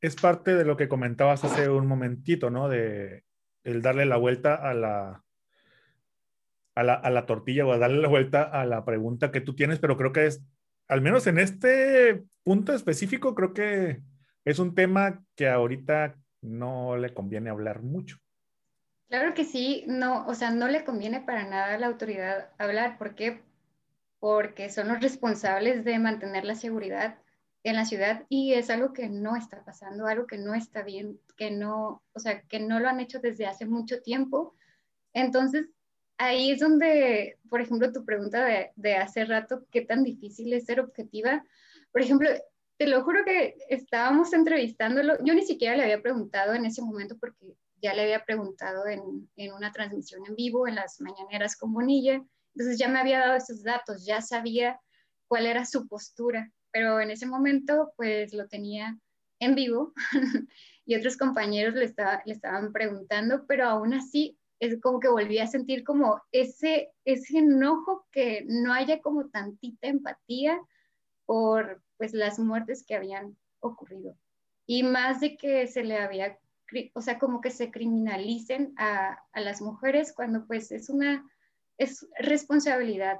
[0.00, 2.68] Es, parte de lo que comentabas hace un momentito, ¿no?
[2.68, 3.22] De
[3.62, 5.22] el darle la vuelta a la,
[6.74, 9.54] a la, a la tortilla o a darle la vuelta a la pregunta que tú
[9.54, 10.42] tienes, pero creo que es
[10.88, 14.02] al menos en este punto específico, creo que
[14.44, 18.18] es un tema que ahorita no le conviene hablar mucho.
[19.12, 22.96] Claro que sí, no, o sea, no le conviene para nada a la autoridad hablar.
[22.96, 23.42] ¿Por qué?
[24.20, 27.18] Porque son los responsables de mantener la seguridad
[27.62, 31.20] en la ciudad y es algo que no está pasando, algo que no está bien,
[31.36, 34.54] que no, o sea, que no lo han hecho desde hace mucho tiempo.
[35.12, 35.66] Entonces,
[36.16, 40.64] ahí es donde, por ejemplo, tu pregunta de, de hace rato, ¿qué tan difícil es
[40.64, 41.44] ser objetiva?
[41.92, 42.30] Por ejemplo,
[42.78, 47.18] te lo juro que estábamos entrevistándolo, yo ni siquiera le había preguntado en ese momento
[47.18, 51.72] porque ya le había preguntado en, en una transmisión en vivo, en las mañaneras con
[51.72, 52.22] Bonilla,
[52.54, 54.80] entonces ya me había dado esos datos, ya sabía
[55.26, 58.98] cuál era su postura, pero en ese momento pues lo tenía
[59.40, 59.92] en vivo
[60.86, 65.38] y otros compañeros le, estaba, le estaban preguntando, pero aún así es como que volví
[65.38, 70.60] a sentir como ese, ese enojo que no haya como tantita empatía
[71.26, 74.16] por pues las muertes que habían ocurrido.
[74.66, 76.38] Y más de que se le había,
[76.94, 81.24] o sea, como que se criminalicen a, a las mujeres cuando pues es una,
[81.78, 83.18] es responsabilidad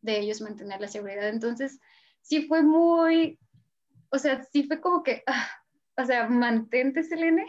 [0.00, 1.28] de ellos mantener la seguridad.
[1.28, 1.80] Entonces,
[2.20, 3.38] sí fue muy,
[4.10, 5.48] o sea, sí fue como que, ah,
[5.96, 7.46] o sea, mantente, Selene,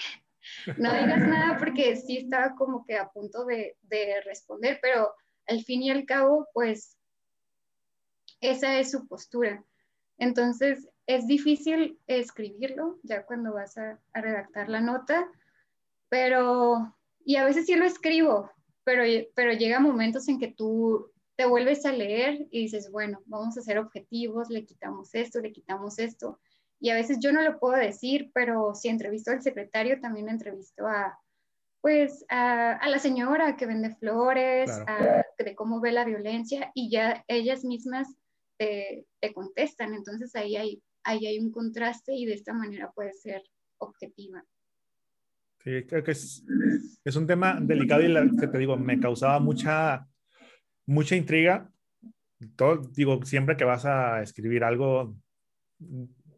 [0.78, 5.14] no digas nada porque sí estaba como que a punto de, de responder, pero
[5.48, 6.98] al fin y al cabo, pues,
[8.42, 9.64] esa es su postura.
[10.18, 15.28] Entonces, es difícil escribirlo ya cuando vas a, a, redactar la nota,
[16.08, 16.96] pero,
[17.26, 18.52] y a veces sí lo escribo,
[18.84, 19.02] pero,
[19.34, 23.64] pero llega momentos en que tú te vuelves a leer y dices, bueno, vamos a
[23.64, 26.40] ser objetivos, le quitamos esto, le quitamos esto.
[26.80, 30.86] Y a veces yo no lo puedo decir, pero si entrevisto al secretario, también entrevisto
[30.86, 31.20] a,
[31.82, 36.92] pues, a, a la señora que vende flores, a, de cómo ve la violencia y
[36.92, 38.08] ya ellas mismas
[38.58, 39.96] te, te contestan.
[39.96, 43.42] Entonces ahí hay, ahí hay un contraste y de esta manera puede ser
[43.78, 44.44] objetiva.
[45.64, 46.44] Sí, creo que es,
[47.16, 50.08] un tema delicado y la, que te digo, me causaba mucha
[50.90, 51.70] mucha intriga.
[52.56, 55.16] Todo, digo, siempre que vas a escribir algo,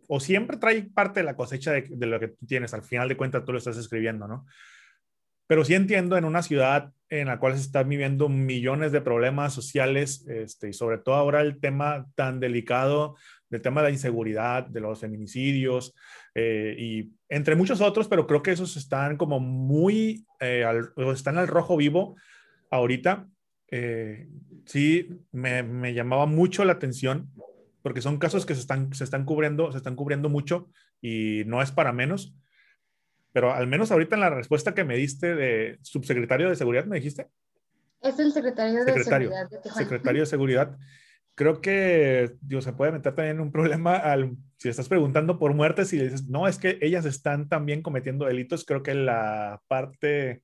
[0.08, 2.74] o siempre trae parte de la cosecha de, lo que tienes.
[2.74, 4.46] Al final de cuentas, tú lo estás escribiendo, ¿no?
[5.48, 9.54] Pero sí entiendo en una ciudad en la cual se están viviendo millones de problemas
[9.54, 13.16] sociales, este, y sobre todo ahora el tema tan delicado
[13.52, 15.94] del tema de la inseguridad, de los feminicidios,
[16.34, 21.38] eh, y entre muchos otros, pero creo que esos están como muy, eh, al, están
[21.38, 22.16] al rojo vivo
[22.72, 23.28] ahorita,
[23.70, 24.28] eh,
[24.66, 27.30] sí me, me, llamaba mucho la atención
[27.82, 30.70] porque son casos que se están, se están cubriendo, se están cubriendo mucho
[31.02, 32.34] y no es para menos.
[33.34, 36.98] Pero al menos ahorita en la respuesta que me diste de subsecretario de Seguridad, ¿me
[36.98, 37.28] dijiste?
[38.02, 39.64] Es el secretario, secretario de Seguridad.
[39.64, 40.78] De secretario de Seguridad.
[41.42, 44.00] Creo que Dios, se puede meter también un problema
[44.58, 48.64] si estás preguntando por muertes y dices, no, es que ellas están también cometiendo delitos.
[48.64, 50.44] Creo que la parte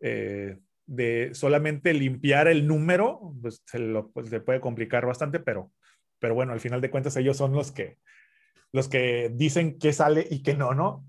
[0.00, 3.62] eh, de solamente limpiar el número, pues
[4.12, 5.70] pues se puede complicar bastante, pero,
[6.18, 7.98] pero bueno, al final de cuentas ellos son los que,
[8.72, 11.06] los que dicen qué sale y qué no, ¿no?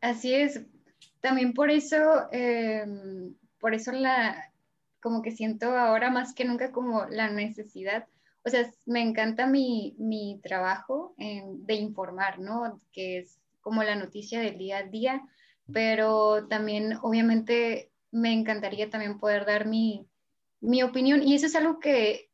[0.00, 0.62] Así es.
[1.20, 2.86] También por eso, eh,
[3.58, 4.50] por eso la,
[5.06, 8.08] como que siento ahora más que nunca como la necesidad,
[8.44, 12.80] o sea, me encanta mi, mi trabajo en, de informar, ¿no?
[12.90, 15.24] Que es como la noticia del día a día,
[15.72, 20.08] pero también obviamente me encantaría también poder dar mi,
[20.60, 22.28] mi opinión y eso es algo que,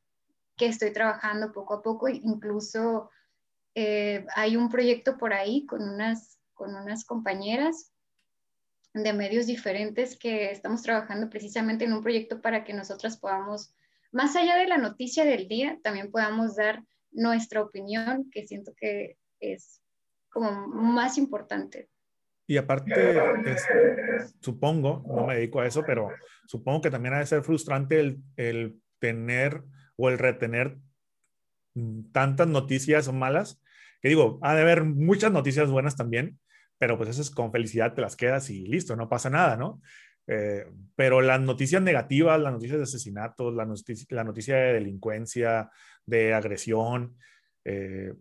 [0.56, 3.10] que, estoy trabajando poco a poco, incluso
[3.74, 7.91] eh, hay un proyecto por ahí con unas, con unas compañeras
[8.94, 13.74] de medios diferentes que estamos trabajando precisamente en un proyecto para que nosotras podamos,
[14.10, 19.16] más allá de la noticia del día, también podamos dar nuestra opinión, que siento que
[19.40, 19.82] es
[20.30, 21.88] como más importante.
[22.46, 23.16] Y aparte,
[24.40, 26.10] supongo, no me dedico a eso, pero
[26.46, 29.62] supongo que también ha de ser frustrante el, el tener
[29.96, 30.76] o el retener
[32.12, 33.62] tantas noticias malas,
[34.00, 36.38] que digo, ha de haber muchas noticias buenas también,
[36.82, 39.80] pero pues eso es con felicidad te las quedas y listo, no pasa nada, ¿no?
[40.26, 40.66] Eh,
[40.96, 45.70] pero las noticias negativas, las noticias de asesinatos, la noticia, la noticia de delincuencia,
[46.04, 47.16] de agresión,
[47.64, 48.12] eh,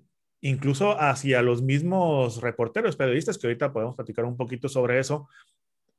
[0.42, 5.28] incluso hacia los mismos reporteros, periodistas, que ahorita podemos platicar un poquito sobre eso,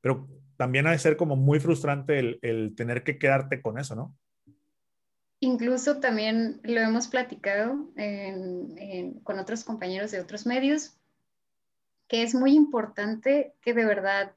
[0.00, 3.96] pero también ha de ser como muy frustrante el, el tener que quedarte con eso,
[3.96, 4.16] ¿no?
[5.40, 11.01] Incluso también lo hemos platicado en, en, con otros compañeros de otros medios,
[12.12, 14.34] que es muy importante que de verdad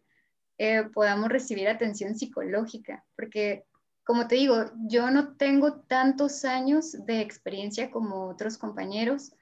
[0.57, 3.65] eh, podamos recibir atención psicológica, porque
[4.05, 9.33] como te digo, yo no tengo tantos años de experiencia como otros compañeros.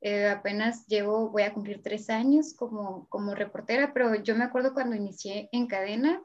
[0.00, 4.74] Eh, apenas llevo, voy a cumplir tres años como, como reportera, pero yo me acuerdo
[4.74, 6.20] cuando inicié en cadena,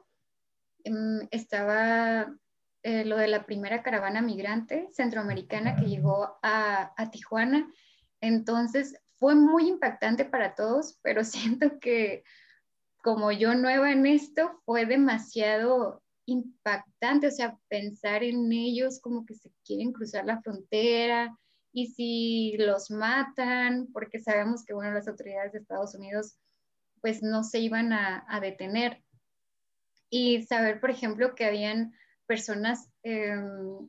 [0.82, 2.34] em, estaba
[2.82, 7.70] eh, lo de la primera caravana migrante centroamericana que llegó a, a Tijuana.
[8.20, 12.24] Entonces fue muy impactante para todos, pero siento que
[13.04, 19.34] como yo nueva en esto, fue demasiado impactante, o sea, pensar en ellos como que
[19.34, 21.36] se quieren cruzar la frontera
[21.72, 26.36] y si los matan, porque sabemos que, bueno, las autoridades de Estados Unidos
[27.00, 29.02] pues no se iban a, detener.
[30.10, 31.92] Y saber, por ejemplo, que habían
[32.26, 33.88] personas em,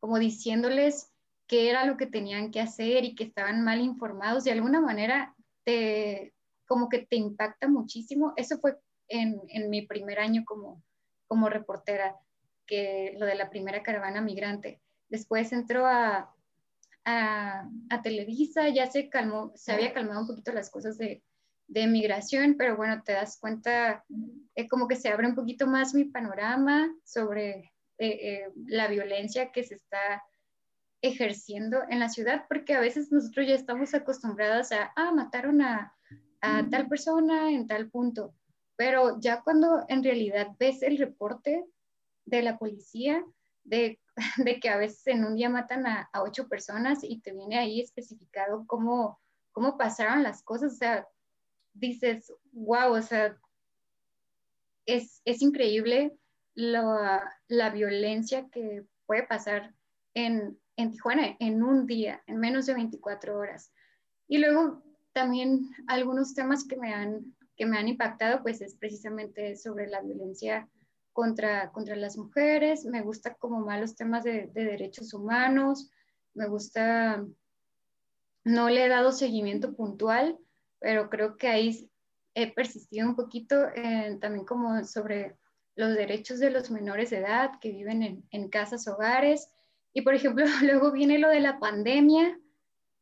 [0.00, 1.13] como diciéndoles
[1.46, 5.34] qué era lo que tenían que hacer y que estaban mal informados, de alguna manera
[5.64, 6.34] te,
[6.66, 8.32] como que te impacta muchísimo.
[8.36, 8.76] Eso fue
[9.08, 10.82] en, en mi primer año como,
[11.26, 12.16] como reportera,
[12.66, 14.80] que lo de la primera caravana migrante.
[15.08, 16.34] Después entró a,
[17.04, 21.22] a, Televisa, ya se calmó, se había calmado un poquito las cosas de,
[21.68, 24.04] de migración, pero bueno, te das cuenta,
[24.54, 29.52] eh, como que se abre un poquito más mi panorama sobre eh, eh, la violencia
[29.52, 30.22] que se está
[31.04, 35.94] ejerciendo en la ciudad, porque a veces nosotros ya estamos acostumbrados a, ah, mataron a,
[36.40, 38.34] a tal persona en tal punto,
[38.76, 41.64] pero ya cuando en realidad ves el reporte
[42.24, 43.22] de la policía,
[43.64, 44.00] de,
[44.38, 47.82] de que a veces en un día matan a, ocho personas y te viene ahí
[47.82, 49.20] especificado cómo,
[49.52, 51.06] cómo pasaron las cosas, o sea,
[51.74, 53.36] dices, wow, o sea,
[54.86, 56.16] es, es increíble
[56.54, 59.74] la, la, violencia que puede pasar
[60.14, 63.72] en, en Tijuana en un día, en menos de 24 horas.
[64.28, 64.82] Y luego
[65.12, 70.00] también algunos temas que me han que me han impactado, pues es precisamente sobre la
[70.02, 70.68] violencia
[71.12, 75.90] contra, contra las mujeres, me gusta como más los temas de, derechos humanos,
[76.34, 77.24] me gusta,
[78.44, 80.36] no le he dado seguimiento puntual,
[80.80, 81.90] pero creo que ahí
[82.34, 83.56] he persistido un poquito
[84.20, 85.36] también como sobre
[85.76, 89.48] los derechos de los menores de edad que viven en, en casas hogares.
[89.94, 92.38] Y por ejemplo, luego viene lo de la pandemia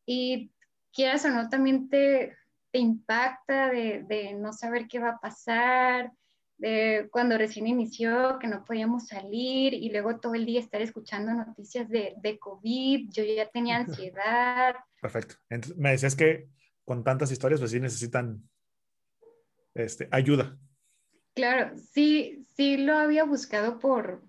[0.06, 0.52] y
[0.92, 2.36] quieras o no, también te,
[2.70, 6.12] te impacta de, no saber qué va a pasar,
[6.58, 11.32] de cuando recién inició, que no podíamos salir y luego todo el día estar escuchando
[11.32, 14.76] noticias de, de COVID, yo ya tenía ansiedad.
[15.00, 15.36] Perfecto.
[15.76, 16.48] me decías que
[16.84, 18.48] con tantas historias, pues sí necesitan
[19.74, 20.58] este, ayuda.
[21.34, 24.22] Claro, sí, sí lo había buscado por,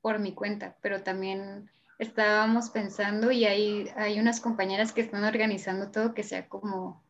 [0.00, 1.70] por mi cuenta, pero también
[2.02, 7.04] estábamos pensando y hay, hay unas compañeras que están organizando todo que sea como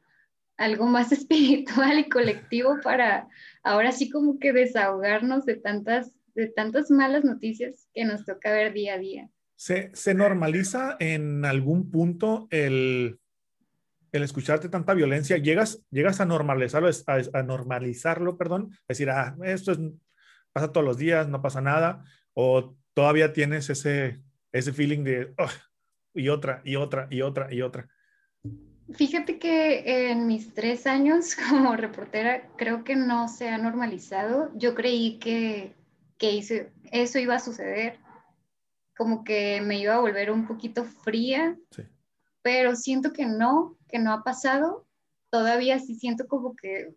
[0.57, 3.28] algo más espiritual y colectivo para
[3.62, 8.72] ahora sí como que desahogarnos de tantas, de tantas malas noticias que nos toca ver
[8.72, 9.31] día a día.
[9.57, 13.20] ¿Se, se normaliza en algún punto el,
[14.11, 15.37] el, escucharte tanta violencia?
[15.37, 18.76] ¿Llegas, llegas a normalizarlo, a, normalizarlo, perdón?
[18.88, 19.78] Decir, ah, esto es,
[20.52, 24.20] pasa todos los días, no pasa nada, o todavía tienes ese,
[24.53, 25.35] ese feeling de,
[26.15, 27.88] y otra, y otra, y otra, y otra.
[28.95, 34.51] Fíjate que en mis tres años como reportera creo que no se ha normalizado.
[34.55, 35.75] Yo creí que,
[36.19, 36.38] que
[36.93, 37.99] eso iba a suceder,
[38.97, 41.57] como que me iba a volver un poquito fría,
[42.43, 44.87] pero siento que no, que no ha pasado.
[45.31, 46.95] Todavía sí siento como que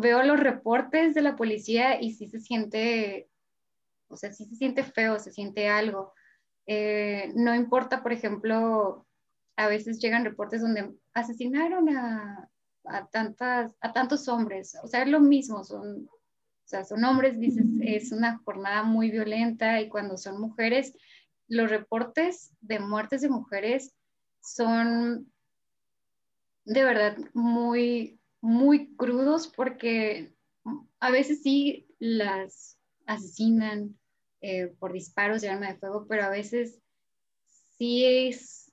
[0.00, 3.28] veo los reportes de la policía y sí se siente,
[4.08, 6.14] o sea, sí se siente feo, se siente algo.
[6.66, 9.06] Eh, no importa, por ejemplo,
[9.56, 12.48] a veces llegan reportes donde asesinaron a,
[13.10, 14.76] tantas, a tantos hombres.
[14.82, 19.10] O sea, es lo mismo, son, o sea, son hombres, dices, es una jornada muy
[19.10, 20.96] violenta y cuando son mujeres,
[21.48, 23.94] los reportes de muertes de mujeres
[24.40, 25.30] son
[26.64, 30.34] de verdad muy, muy crudos porque
[31.00, 33.98] a veces sí las asesinan
[34.44, 36.80] eh, por disparos de arma de fuego, pero a veces
[37.78, 38.64] sí es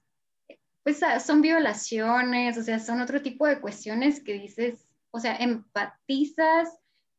[0.83, 5.35] pues ah, son violaciones, o sea, son otro tipo de cuestiones que dices, o sea,
[5.35, 6.69] empatizas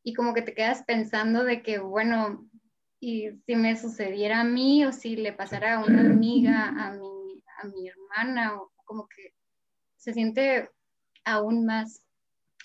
[0.03, 2.47] y como que te quedas pensando de que, bueno,
[2.99, 7.43] y si me sucediera a mí o si le pasara a una amiga, a mi,
[7.61, 9.33] a mi hermana, o como que
[9.97, 10.69] se siente
[11.23, 12.05] aún más.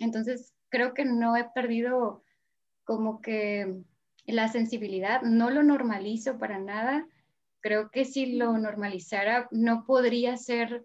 [0.01, 2.25] Entonces, creo que no he perdido
[2.85, 3.83] como que
[4.29, 7.07] la sensibilidad, no lo normalizo para nada,
[7.61, 10.85] creo que si lo normalizara no podría ser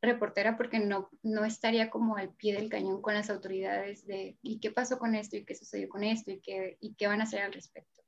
[0.00, 4.60] reportera porque no, no estaría como al pie del cañón con las autoridades de ¿y
[4.60, 5.36] qué pasó con esto?
[5.36, 6.30] ¿y qué sucedió con esto?
[6.30, 8.04] ¿y qué, y qué van a hacer al respecto?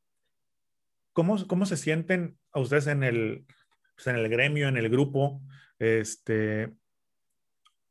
[1.16, 3.47] ¿cómo, ¿cómo se sienten ustedes en el,
[3.95, 5.41] pues, en el gremio, en el grupo,
[5.78, 6.74] este,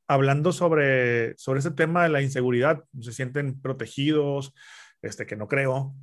[0.07, 2.83] hablando sobre, sobre ese tema de la inseguridad?
[3.01, 4.53] ¿Se sienten protegidos?
[5.01, 5.95] Este, que no creo.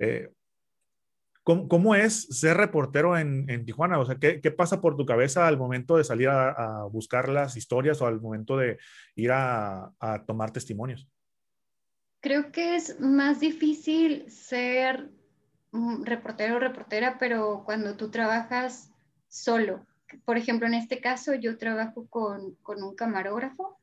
[0.00, 0.32] Eh,
[1.44, 3.98] ¿cómo, es ser reportero en, en Tijuana?
[3.98, 7.28] O sea, ¿qué, ¿qué, pasa por tu cabeza al momento de salir a, a buscar
[7.28, 8.78] las historias o al momento de
[9.14, 11.08] ir a, a tomar testimonios?
[12.20, 15.10] Creo que es más difícil ser
[16.02, 18.90] reportero o reportera, pero cuando tú trabajas
[19.28, 19.86] solo.
[20.24, 23.78] Por ejemplo, en este caso yo trabajo con, con un camarógrafo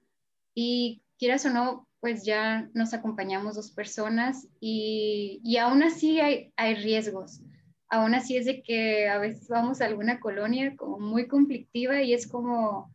[0.53, 6.53] y quieras o no, pues ya nos acompañamos dos personas y, y aún así hay,
[6.55, 7.41] hay, riesgos.
[7.89, 12.13] Aún así es de que a veces vamos a alguna colonia como muy conflictiva y
[12.13, 12.93] es como,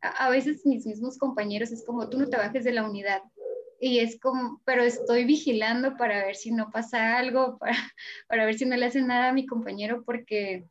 [0.00, 3.22] a, veces mis mismos compañeros es como, tú no te bajes de la unidad,
[3.80, 7.72] y es como, pero estoy vigilando para ver si no pasa algo, para,
[8.28, 10.66] para ver si no le hacen nada a mi compañero, porque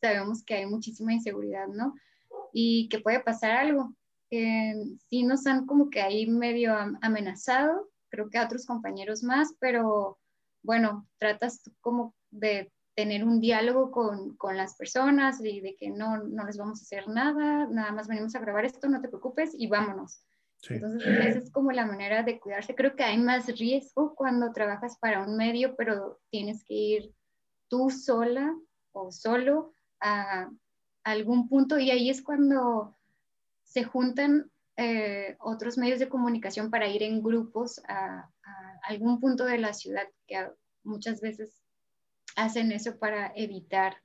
[0.00, 1.94] sabemos que hay muchísima inseguridad, ¿no?
[2.52, 3.94] Y que puede pasar algo.
[4.30, 4.74] Eh,
[5.08, 10.18] sí nos han como que ahí medio amenazado, creo que a otros compañeros más, pero
[10.62, 16.18] bueno, tratas como de tener un diálogo con, con, las personas y de que no,
[16.24, 19.54] no les vamos a hacer nada, nada más venimos a grabar esto, no te preocupes
[19.56, 20.24] y vámonos.
[20.68, 22.74] Entonces, esa es como la manera de cuidarse.
[22.74, 27.14] Creo que hay más riesgo cuando trabajas para un medio, pero tienes que ir
[27.68, 28.56] tú sola
[28.92, 30.50] o solo a,
[31.04, 32.97] algún punto y ahí es cuando
[33.68, 38.30] se juntan eh, otros medios de comunicación para ir en grupos a,
[38.82, 40.48] algún punto de la ciudad, que
[40.82, 41.62] muchas veces
[42.36, 43.96] hacen eso para evitar,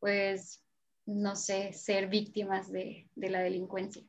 [0.00, 0.64] pues,
[1.04, 4.02] no sé, ser víctimas de la delincuencia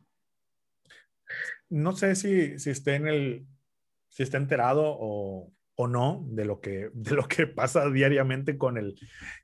[1.70, 3.48] no sé si, si esté en el,
[4.10, 8.78] si está enterado o, o, no de lo, que, de lo que pasa diariamente con
[8.78, 8.95] el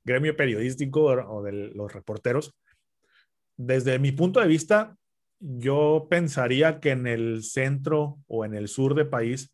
[0.03, 2.55] gremio periodístico o de los reporteros.
[3.55, 4.97] Desde mi punto de vista,
[5.45, 9.51] yo pensaría que en el centro o en el sur del país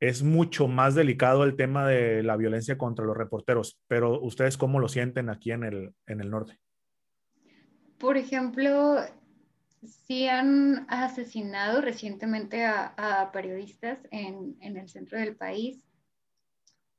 [0.00, 4.80] es mucho más delicado el tema de la violencia contra los reporteros, pero ustedes cómo
[4.80, 6.58] lo sienten aquí en el, en el norte?
[7.98, 8.96] Por ejemplo,
[9.84, 15.84] sí han asesinado recientemente a, periodistas en, el centro del país,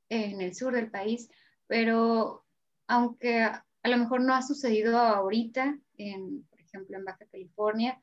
[0.08, 1.28] en el sur del país,
[1.66, 2.46] pero
[2.86, 8.02] aunque a lo mejor no ha sucedido ahorita, en, ejemplo, en Baja California,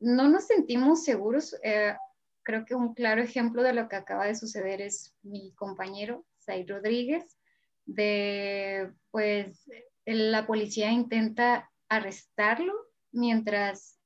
[0.00, 1.56] no nos sentimos seguros.
[1.62, 1.94] Eh,
[2.42, 6.68] creo que un claro ejemplo de lo que acaba de suceder es mi compañero, Said
[6.68, 7.36] Rodríguez,
[7.84, 9.68] de pues
[10.04, 12.72] la policía intenta arrestarlo
[13.12, 13.98] mientras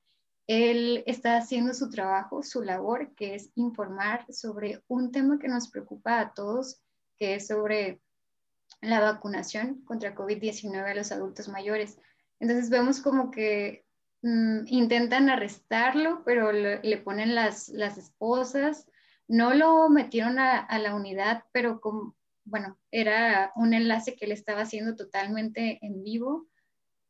[0.47, 5.71] él está haciendo su trabajo, su labor, que es informar sobre un tema que nos
[5.71, 6.83] preocupa a todos,
[7.19, 8.01] que es sobre
[8.81, 11.99] la vacunación contra COVID-19 a los adultos mayores.
[12.41, 13.85] Entonces vemos como que
[14.23, 18.87] mm, intentan arrestarlo, pero le, ponen las, las, esposas.
[19.29, 21.81] No lo metieron a, la unidad, pero
[22.45, 26.49] bueno, era un enlace que le estaba haciendo totalmente en vivo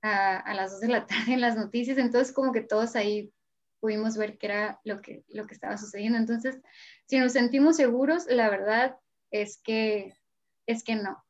[0.03, 3.33] a, las 2 de la tarde en las noticias, entonces como que todos ahí
[3.81, 6.19] pudimos ver qué era lo que, lo que estaba sucediendo.
[6.19, 6.61] Entonces,
[7.07, 8.97] si nos sentimos seguros, la verdad
[9.31, 10.15] es que,
[10.67, 11.25] es que no.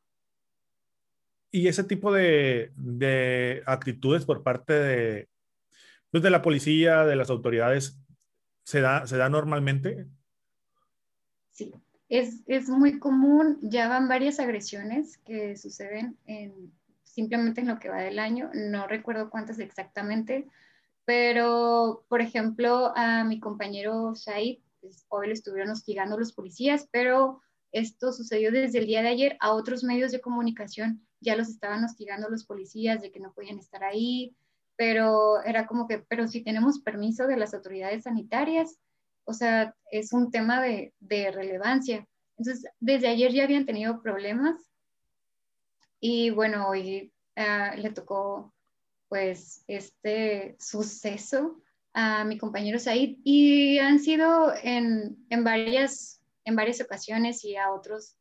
[1.52, 5.29] Y ese tipo de, de actitudes por parte de,
[6.10, 7.98] pues de la policía, de las autoridades,
[8.64, 10.06] ¿se da, ¿se da normalmente?
[11.50, 11.74] Sí,
[12.08, 16.72] es, es, muy común, ya van varias agresiones que suceden en,
[17.04, 20.46] simplemente en lo que va del año, no recuerdo cuántas exactamente,
[21.04, 27.40] pero por ejemplo a mi compañero Said, pues, hoy le estuvieron hostigando los policías, pero
[27.72, 31.84] esto sucedió desde el día de ayer a otros medios de comunicación, ya los estaban
[31.84, 34.34] hostigando los policías de que no podían estar ahí,
[34.80, 38.78] pero era como que, pero si tenemos permiso de las autoridades sanitarias,
[39.24, 42.08] o sea, es un tema de, de relevancia.
[42.38, 44.58] Entonces, desde ayer ya habían tenido problemas
[46.00, 48.54] y bueno, hoy uh, le tocó
[49.10, 51.60] pues este suceso
[51.92, 57.70] a mi compañero Said y han sido en, en, varias, en varias ocasiones y a
[57.70, 58.16] otros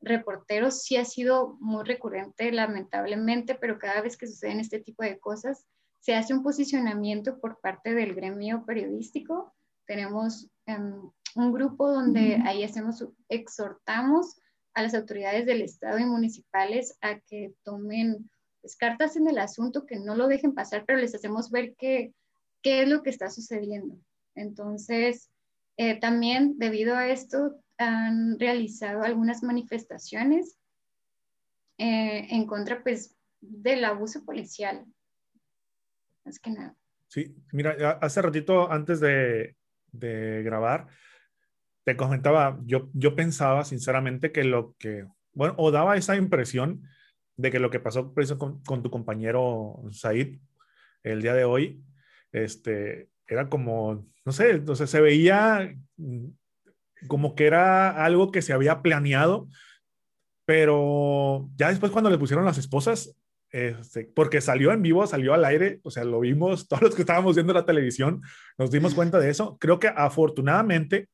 [0.00, 5.20] reporteros sí ha sido muy recurrente lamentablemente, pero cada vez que suceden este tipo de
[5.20, 5.68] cosas
[6.00, 9.54] se hace un posicionamiento por parte del gremio periodístico.
[9.86, 14.40] Tenemos um, un grupo donde ahí hacemos, exhortamos
[14.74, 18.30] a las autoridades del Estado y municipales a que tomen
[18.60, 22.14] pues, cartas en el asunto, que no lo dejen pasar, pero les hacemos ver qué,
[22.62, 23.96] qué es lo que está sucediendo.
[24.34, 25.30] Entonces,
[25.76, 30.56] eh, también debido a esto han realizado algunas manifestaciones
[31.78, 34.84] eh, en contra pues del abuso policial.
[36.24, 36.76] Más que nada.
[37.08, 39.56] Sí, mira, hace ratito antes de,
[39.92, 40.86] grabar,
[41.84, 46.82] te comentaba, yo, yo pensaba sinceramente que lo que, bueno, o daba esa impresión
[47.36, 50.38] de que lo que pasó con, con tu compañero Said
[51.02, 51.82] el día de hoy,
[52.32, 55.74] este, era como, no sé, entonces se veía
[57.08, 59.48] como que era algo que se había planeado,
[60.44, 63.16] pero ya después cuando le pusieron las esposas,
[63.50, 67.02] este, porque salió en vivo, salió al aire, o sea, lo vimos, todos los que
[67.02, 68.22] estábamos viendo la televisión,
[68.58, 69.56] nos dimos cuenta de eso.
[69.60, 71.08] Creo que afortunadamente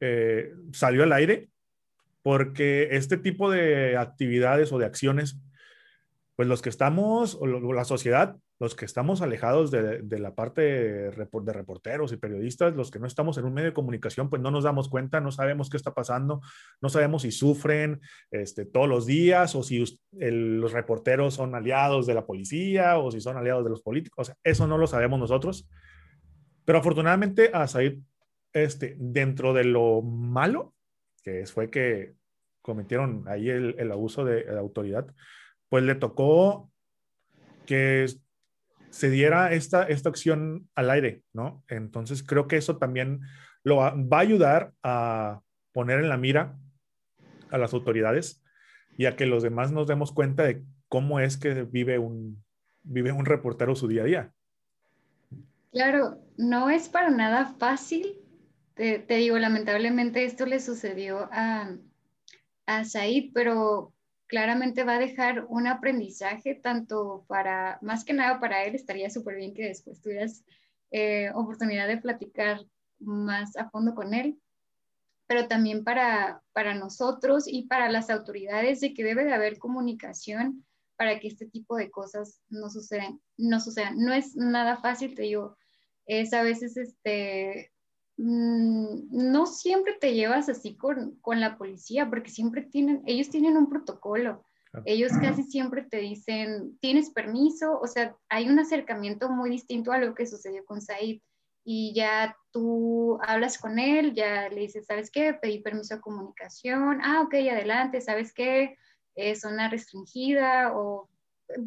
[0.00, 1.48] eh, salió al aire
[2.22, 5.38] porque este tipo de actividades o de acciones,
[6.36, 11.10] pues los que estamos, o la sociedad, los que estamos alejados de, la parte de,
[11.10, 14.64] reporteros y periodistas, los que no estamos en un medio de comunicación, pues no nos
[14.64, 16.40] damos cuenta, no sabemos qué está pasando,
[16.80, 18.00] no sabemos si sufren
[18.30, 23.20] este, todos los días o si los reporteros son aliados de la policía o si
[23.20, 24.32] son aliados de los políticos.
[24.42, 25.68] eso no lo sabemos nosotros.
[26.64, 28.00] Pero afortunadamente a Said,
[28.52, 30.74] este, dentro de lo malo,
[31.22, 32.14] que fue que
[32.60, 35.06] cometieron ahí el, el abuso de, de autoridad,
[35.68, 36.70] pues le tocó
[37.66, 38.06] que
[38.90, 41.64] se diera esta, esta acción al aire, ¿no?
[41.68, 43.20] Entonces creo que eso también
[43.62, 45.40] lo va, a ayudar a
[45.72, 46.56] poner en la mira
[47.50, 48.42] a las autoridades
[48.96, 52.42] y a que los demás nos demos cuenta de cómo es que vive un,
[52.82, 54.32] vive un reportero su día a día.
[55.72, 58.18] Claro, no es para nada fácil.
[58.74, 61.76] Te, digo, lamentablemente esto le sucedió a,
[62.66, 63.92] a Said, pero
[64.28, 69.36] claramente va a dejar un aprendizaje tanto para, más que nada para él, estaría súper
[69.36, 70.44] bien que después tuvieras
[70.90, 72.60] eh, oportunidad de platicar
[73.00, 74.38] más a fondo con él,
[75.26, 80.64] pero también para, para nosotros y para las autoridades de que debe de haber comunicación
[80.96, 83.20] para que este tipo de cosas no sucedan.
[83.36, 83.98] No, sucedan.
[83.98, 85.56] no es nada fácil, te digo,
[86.06, 87.72] es a veces este,
[88.18, 93.68] no siempre te llevas así con, con, la policía, porque siempre tienen, ellos tienen un
[93.68, 94.44] protocolo.
[94.84, 97.80] Ellos casi siempre te dicen, ¿tienes permiso?
[97.80, 101.20] O sea, hay un acercamiento muy distinto a lo que sucedió con Said.
[101.64, 105.34] Y ya tú hablas con él, ya le dices, ¿sabes qué?
[105.34, 107.00] Pedí permiso de comunicación.
[107.02, 108.76] Ah, ok, adelante, ¿sabes qué?
[109.14, 111.08] Es zona restringida o...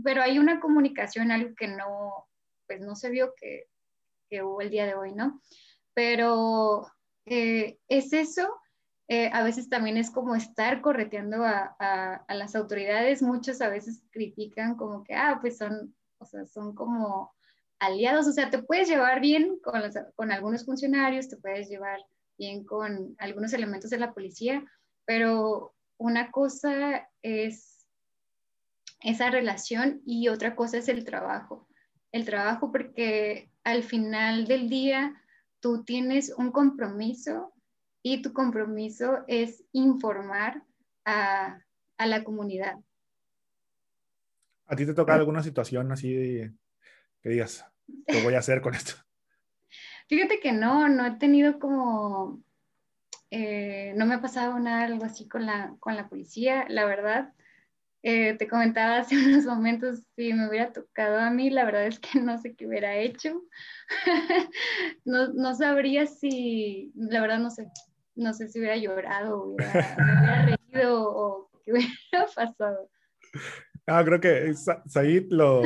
[0.04, 2.28] Pero hay una comunicación, algo que no,
[2.68, 3.68] pues no se vio que,
[4.30, 5.41] que hubo el día de hoy, ¿no?
[6.02, 6.91] Pero
[7.28, 8.49] eh, es eso.
[9.08, 11.76] Eh, a veces también es como estar correteando a,
[12.28, 13.22] a, las autoridades.
[13.22, 17.36] Muchos a veces critican como que, ah, pues son, o sea, son como
[17.78, 18.26] aliados.
[18.26, 19.80] O sea, te puedes llevar bien con,
[20.16, 21.99] con algunos funcionarios, te puedes llevar
[22.36, 24.66] bien con algunos elementos de la policía,
[25.06, 27.86] pero una cosa es
[29.02, 31.68] esa relación y otra cosa es el trabajo.
[32.12, 35.16] El trabajo porque al final del día
[35.62, 37.53] tú tienes un compromiso
[38.03, 40.64] y tu compromiso es informar
[41.05, 41.59] a,
[41.97, 42.78] la comunidad.
[44.66, 46.51] ¿A ti te toca alguna situación así
[47.22, 47.64] que digas,
[48.07, 48.93] ¿qué voy a hacer con esto?
[50.07, 52.43] Fíjate que no, no he tenido como,
[53.30, 57.34] eh, no me ha pasado nada algo así con la, con la policía, la verdad.
[58.04, 61.99] Eh, te comentaba hace unos momentos, si me hubiera tocado a mí, la verdad es
[61.99, 63.43] que no sé qué hubiera hecho.
[65.06, 67.68] no, no, sabría si, la verdad no sé,
[68.16, 72.89] no sé si hubiera llorado, hubiera, hubiera reído o qué hubiera pasado.
[73.86, 74.54] Ah, creo que
[74.88, 75.62] Said lo,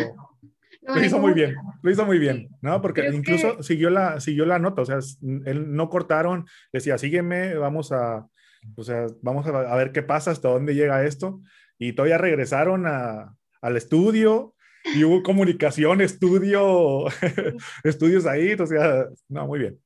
[0.82, 2.82] lo hizo muy bien, lo hizo muy bien, ¿no?
[2.82, 5.00] Porque incluso siguió, la, siguió la nota, o sea,
[5.46, 8.28] él no cortaron, decía, sígueme, vamos a,
[8.76, 11.42] o sea, vamos a ver qué pasa, hasta dónde llega esto
[11.78, 14.54] y todavía regresaron a, al estudio
[14.94, 17.06] y hubo comunicación, estudio,
[17.84, 19.80] estudios ahí, o sea, no, muy bien.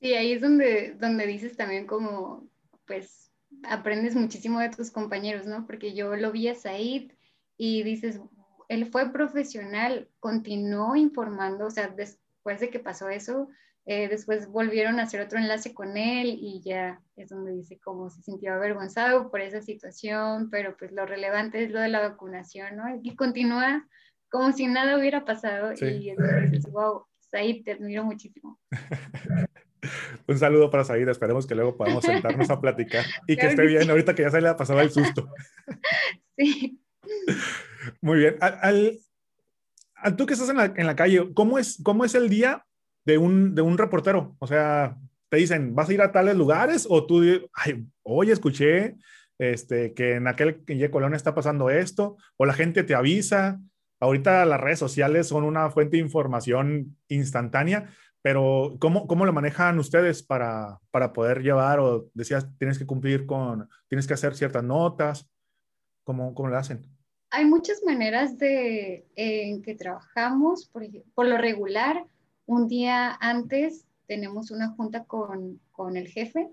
[0.00, 2.48] Sí, ahí es donde, donde dices también como,
[2.86, 3.32] pues,
[3.64, 5.66] aprendes muchísimo de tus compañeros, ¿no?
[5.66, 7.12] Porque yo lo vi a Said
[7.56, 8.20] y dices,
[8.68, 13.48] él fue profesional, continuó informando, o sea, después de que pasó eso,
[13.90, 18.10] eh, después volvieron a hacer otro enlace con él y ya es donde dice cómo
[18.10, 22.76] se sintió avergonzado por esa situación, pero pues lo relevante es lo de la vacunación,
[22.76, 22.84] ¿no?
[23.02, 23.88] Y continúa
[24.28, 28.60] como si nada hubiera pasado y entonces dices, wow, Said, te admiro muchísimo.
[30.28, 33.88] Un saludo para Said, esperemos que luego podamos sentarnos a platicar y que esté bien,
[33.88, 35.32] ahorita que ya se le ha pasado el susto.
[36.36, 36.78] sí.
[38.02, 38.36] Muy bien.
[38.42, 38.98] Al,
[40.14, 42.66] tú que estás en la, en la, calle, ¿cómo es, ¿cómo es el día
[43.08, 44.36] de un, de un reportero.
[44.38, 44.98] O sea,
[45.30, 46.86] te dicen, ¿vas a ir a tales lugares?
[46.90, 47.22] O tú,
[47.54, 48.96] ay, oye, escuché
[49.38, 53.60] este, que en aquel Y Colonia está pasando esto, o la gente te avisa.
[53.98, 57.88] Ahorita las redes sociales son una fuente de información instantánea,
[58.20, 63.24] pero ¿cómo, cómo lo manejan ustedes para, para poder llevar o decías, tienes que cumplir
[63.24, 65.30] con, tienes que hacer ciertas notas?
[66.04, 66.82] ¿Cómo, cómo lo hacen?
[67.30, 70.68] Hay muchas maneras de, en que trabajamos.
[70.68, 70.82] Por,
[71.14, 72.04] por lo regular,
[72.48, 76.48] un día antes tenemos una junta con, con el jefe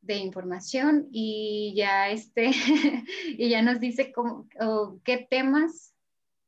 [0.00, 2.50] de información y ya, este,
[3.28, 4.48] y ya nos dice cómo,
[5.04, 5.94] qué temas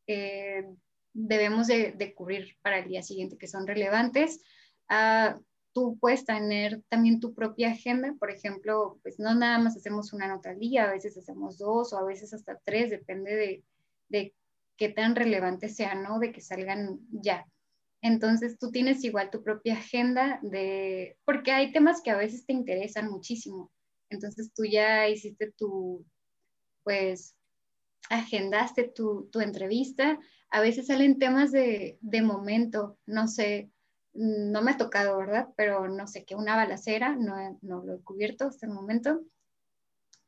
[0.06, 0.64] eh,
[1.12, 4.40] debemos de, cubrir para el día siguiente que son relevantes.
[4.88, 5.38] Ah,
[5.74, 10.26] tú puedes tener también tu propia agenda, por ejemplo, pues no nada más hacemos una
[10.26, 13.62] nota al día, a veces hacemos dos o a veces hasta tres, depende de,
[14.08, 14.34] de
[14.78, 16.18] qué tan relevante sea, ¿no?
[16.18, 17.46] De que salgan ya.
[18.04, 22.52] Entonces tú tienes igual tu propia agenda de, porque hay temas que a veces te
[22.52, 23.72] interesan muchísimo.
[24.10, 26.04] Entonces tú ya hiciste tu,
[26.82, 27.34] pues,
[28.10, 30.18] agendaste tu, tu entrevista.
[30.50, 33.70] A veces salen temas de, de, momento, no sé,
[34.12, 35.48] no me ha tocado, ¿verdad?
[35.56, 39.22] Pero no sé, que una balacera, no, no lo he cubierto hasta el momento,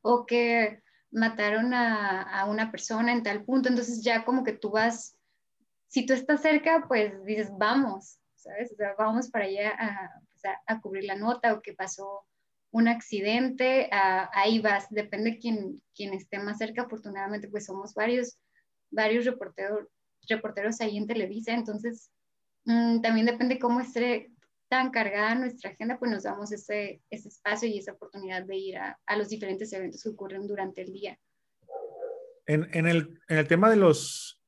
[0.00, 3.68] o que mataron a, a una persona en tal punto.
[3.68, 5.15] Entonces ya como que tú vas
[5.88, 8.72] si tú estás cerca, pues dices, vamos, ¿sabes?
[8.72, 10.22] O sea, vamos para allá a,
[10.66, 12.24] a, cubrir la nota o que pasó
[12.70, 18.38] un accidente, ahí vas, depende quién, quién esté más cerca, afortunadamente pues somos varios,
[18.90, 19.86] varios reporteros,
[20.28, 22.10] reporteros ahí en Televisa, entonces
[22.64, 24.30] mm, también depende cómo esté
[24.68, 28.76] tan cargada nuestra agenda, pues nos damos ese, ese espacio y esa oportunidad de ir
[28.76, 31.18] a, a, los diferentes eventos que ocurren durante el día.
[32.46, 34.44] En, en, el, en el tema de los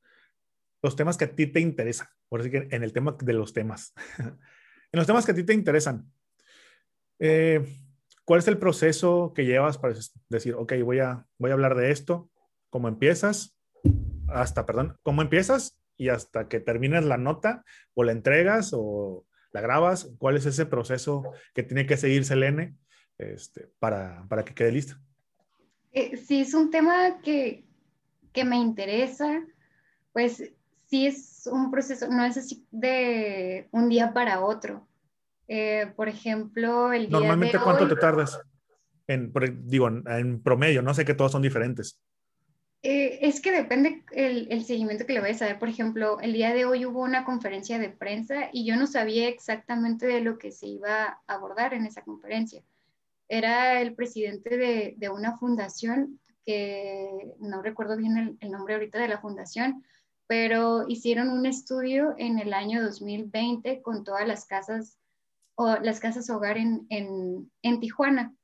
[0.81, 2.07] los temas que a ti te interesan.
[2.27, 3.93] Por así que en el tema de los temas.
[4.17, 6.11] en los temas que a ti te interesan.
[7.19, 7.65] Eh,
[8.25, 9.95] ¿Cuál es el proceso que llevas para
[10.29, 12.29] decir, ok, voy a, voy a hablar de esto?
[12.69, 13.57] ¿Cómo empiezas?
[14.27, 15.81] Hasta, perdón, ¿cómo empiezas?
[15.97, 17.63] Y hasta que termines la nota
[17.95, 20.13] o la entregas o la grabas.
[20.19, 21.23] ¿Cuál es ese proceso
[21.53, 22.75] que tiene que seguir Selene
[23.17, 25.01] este, para, para que quede lista?
[25.91, 27.65] Eh, sí, es un tema que,
[28.31, 29.43] que me interesa.
[30.13, 30.53] Pues
[30.89, 34.87] sí es un proceso, no es así de un día para otro.
[35.47, 38.39] Eh, por ejemplo, el día Normalmente, ¿cuánto te tardas?
[39.07, 39.33] En,
[39.65, 41.99] digo, en, promedio, no sé que todos son diferentes.
[42.81, 45.59] Eh, es que depende el, el, seguimiento que le vayas a dar.
[45.59, 49.27] Por ejemplo, el día de hoy hubo una conferencia de prensa y yo no sabía
[49.27, 52.63] exactamente de lo que se iba a abordar en esa conferencia.
[53.27, 58.99] Era el presidente de, de una fundación que no recuerdo bien el, el nombre ahorita
[58.99, 59.83] de la fundación,
[60.29, 64.99] pero hicieron un estudio en el año 2020 con todas las casas,
[65.55, 68.35] o las casas hogar en, en, en Tijuana,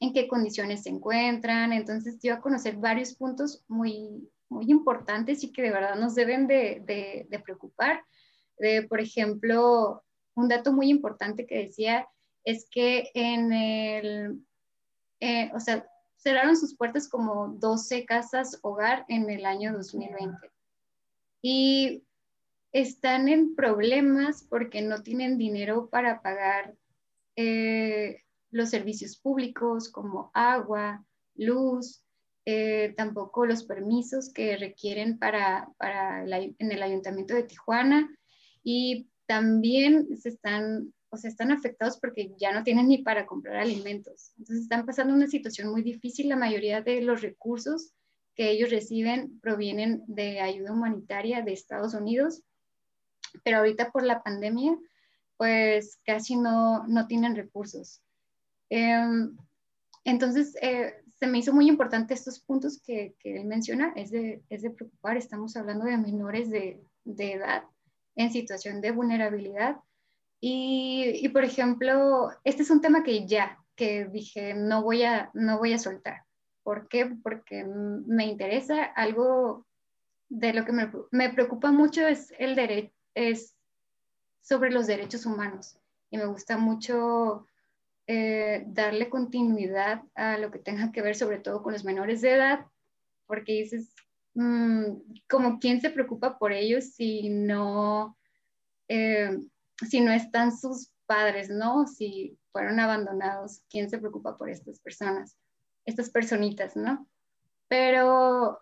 [0.00, 1.72] en qué condiciones se encuentran.
[1.72, 6.48] Entonces dio a conocer varios puntos muy, muy importantes y que de verdad nos deben
[6.48, 8.02] de, de, de preocupar.
[8.88, 10.02] por ejemplo,
[10.34, 12.08] un dato muy importante que decía
[12.42, 14.44] es que en el,
[15.20, 15.86] eh, o sea,
[16.16, 20.55] cerraron sus puertas como 12 casas hogar en el año 2020
[21.48, 22.02] y
[22.72, 26.74] están en problemas porque no tienen dinero para pagar
[27.36, 32.02] eh, los servicios públicos como agua, luz,
[32.46, 38.10] eh, tampoco los permisos que requieren para, para en el ayuntamiento de Tijuana
[38.64, 43.58] y también se están, o sea, están afectados porque ya no tienen ni para comprar
[43.58, 44.32] alimentos.
[44.36, 46.28] Entonces están pasando una situación muy difícil.
[46.28, 47.92] La mayoría de los recursos
[48.36, 52.42] que ellos reciben provienen de ayuda humanitaria de Estados Unidos,
[53.42, 54.76] pero ahorita por la pandemia,
[55.36, 58.02] pues casi no, no tienen recursos.
[58.68, 59.36] Em,
[60.04, 64.42] entonces, eh, se me hizo muy importante estos puntos que, que él menciona, es de,
[64.50, 67.64] es de, preocupar, estamos hablando de menores de, de edad
[68.16, 69.76] en situación de vulnerabilidad.
[70.40, 75.30] Y, y, por ejemplo, este es un tema que ya, que dije, no voy a,
[75.32, 76.25] no voy a soltar.
[76.66, 77.06] ¿Por qué?
[77.22, 79.64] Porque me interesa algo
[80.28, 80.72] de lo que
[81.12, 83.54] me, preocupa mucho es el derecho, es
[84.40, 85.78] sobre los derechos humanos.
[86.10, 87.46] Y me gusta mucho
[88.08, 92.32] eh, darle continuidad a lo que tenga que ver sobre todo con los menores de
[92.32, 92.66] edad,
[93.26, 93.94] porque dices,
[94.34, 98.18] mm, como quién se preocupa por ellos si no,
[98.88, 99.38] eh,
[99.88, 101.86] si no están sus padres, ¿no?
[101.86, 105.38] Si fueron abandonados, ¿quién se preocupa por estas personas?
[105.86, 107.08] Estas personitas, ¿no?
[107.68, 108.60] Pero,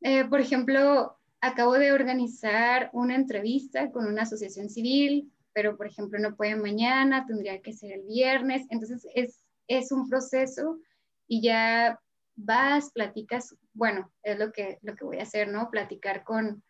[0.00, 6.18] eh, por ejemplo, acabo de organizar una entrevista con una asociación civil, pero, por ejemplo,
[6.18, 10.78] no puede mañana, tendría que ser el viernes, entonces es, es un proceso
[11.26, 12.00] y ya
[12.36, 15.70] vas, platicas, bueno, es lo que, lo que voy a hacer, ¿no?
[15.70, 16.62] Platicar con,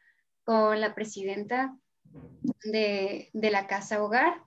[0.44, 1.76] con la presidenta
[2.64, 4.42] de, de la casa hogar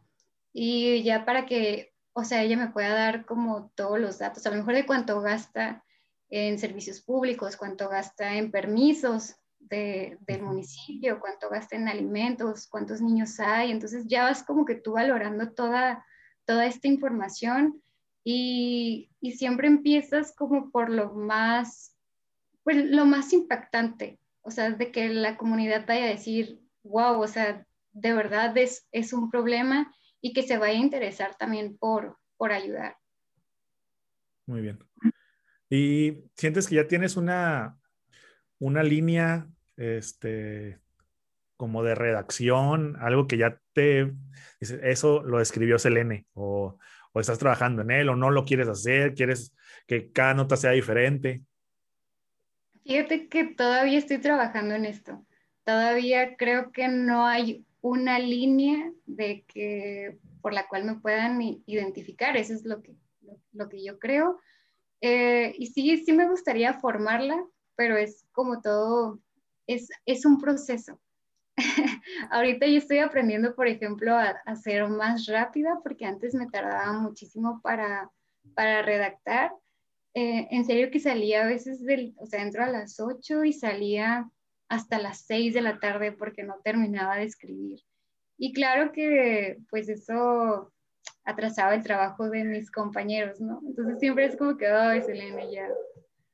[0.54, 4.50] y ya para que, o sea, ella me pueda dar como todos los datos, a
[4.50, 5.84] lo mejor de cuánto gasta
[6.30, 13.02] en servicios públicos, cuánto gasta en permisos de, del municipio, cuánto gasta en alimentos, cuántos
[13.02, 13.72] niños hay.
[13.72, 16.06] Entonces ya vas como que tú valorando toda,
[16.46, 17.82] toda esta información
[18.24, 21.96] y, y siempre empiezas como por lo más,
[22.64, 27.28] pues lo más impactante, o sea, de que la comunidad vaya a decir, wow, o
[27.28, 32.18] sea, de verdad es, es un problema y que se vaya a interesar también por,
[32.38, 32.98] por ayudar.
[34.46, 34.80] Muy bien.
[35.70, 37.78] ¿Y sientes que ya tienes una,
[38.60, 39.48] una línea
[39.78, 40.80] este,
[41.58, 44.14] como de redacción, algo que ya te,
[44.60, 46.78] eso lo escribió Selene, o,
[47.14, 49.56] o estás trabajando en él, o no lo quieres hacer, quieres
[49.88, 51.44] que cada nota sea diferente?
[52.84, 55.26] Fíjate que todavía estoy trabajando en esto.
[55.64, 62.38] Todavía creo que no hay una línea de que por la cual me puedan identificar.
[62.38, 62.96] Eso es lo que,
[63.54, 64.40] lo, que yo creo.
[65.02, 67.44] Eh, y sí, sí me gustaría formarla,
[67.76, 69.20] pero es como todo,
[69.68, 71.00] es, es un proceso.
[72.32, 76.94] Ahorita yo estoy aprendiendo, por ejemplo, a, a, ser más rápida, porque antes me tardaba
[76.94, 78.12] muchísimo para,
[78.56, 79.52] para redactar.
[80.14, 83.54] Eh, en serio que salía a veces, del, o sea, entro a las 8 y
[83.54, 84.30] salía
[84.72, 87.82] hasta las 6 de la tarde porque no terminaba de escribir.
[88.38, 90.72] Y claro que pues eso
[91.26, 93.60] atrasaba el trabajo de mis compañeros, ¿no?
[93.68, 95.68] Entonces siempre es como que, ay, Selena, ya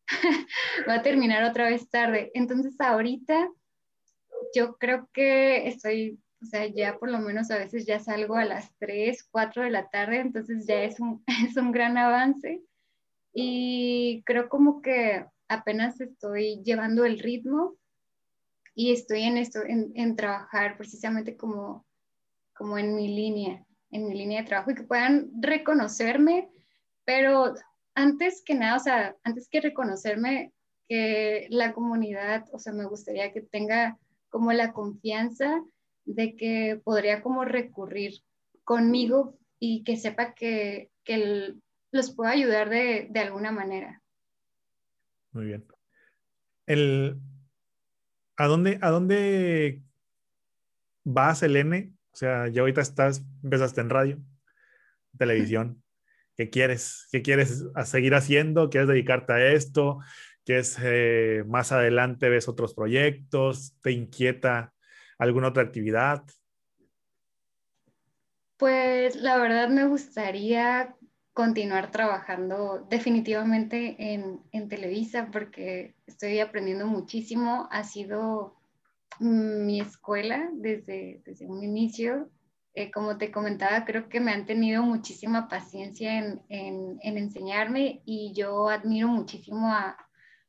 [0.88, 2.30] va a terminar otra vez tarde.
[2.36, 3.50] Entonces ahorita
[4.54, 8.46] yo creo que estoy, o sea, ya por lo menos a veces ya salgo a
[8.46, 12.62] las 3, 4 de la tarde, entonces ya es un, es un gran avance.
[13.34, 17.76] Y creo como que apenas estoy llevando el ritmo
[18.78, 21.84] y estoy en esto, en, trabajar precisamente como,
[22.54, 26.52] como en mi línea, en mi línea de trabajo y que puedan reconocerme,
[27.04, 27.56] pero
[27.96, 30.54] antes que nada, o sea, antes que reconocerme,
[30.88, 33.98] que la comunidad, o sea, me gustaría que tenga
[34.30, 35.60] como la confianza
[36.06, 38.22] de que podría como recurrir
[38.64, 41.56] conmigo y que sepa que, que
[41.92, 44.04] los puedo ayudar de, de alguna manera.
[45.32, 45.66] Muy bien.
[46.68, 47.20] El,
[48.38, 49.82] ¿A dónde, a dónde
[51.04, 51.94] vas, Elene?
[52.12, 54.20] O sea, ya ahorita estás, empezaste en radio,
[55.18, 55.84] televisión.
[56.36, 57.08] ¿Qué quieres?
[57.12, 58.70] ¿Qué quieres seguir haciendo?
[58.70, 60.00] ¿Quieres dedicarte a esto?
[60.46, 63.76] ¿Quieres eh, más adelante ves otros proyectos?
[63.82, 64.72] ¿Te inquieta
[65.18, 66.24] alguna otra actividad?
[68.58, 70.96] Pues la verdad me gustaría
[71.38, 77.68] continuar trabajando definitivamente en, en, Televisa porque estoy aprendiendo muchísimo.
[77.70, 78.56] Ha sido
[79.20, 82.32] mi escuela desde, desde un inicio.
[82.74, 88.02] Eh, como te comentaba, creo que me han tenido muchísima paciencia en, en, en enseñarme
[88.04, 89.96] y yo admiro muchísimo a,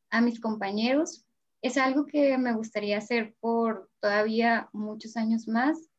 [0.08, 1.26] a mis compañeros.
[1.60, 5.90] Es algo que me gustaría hacer por todavía muchos años más,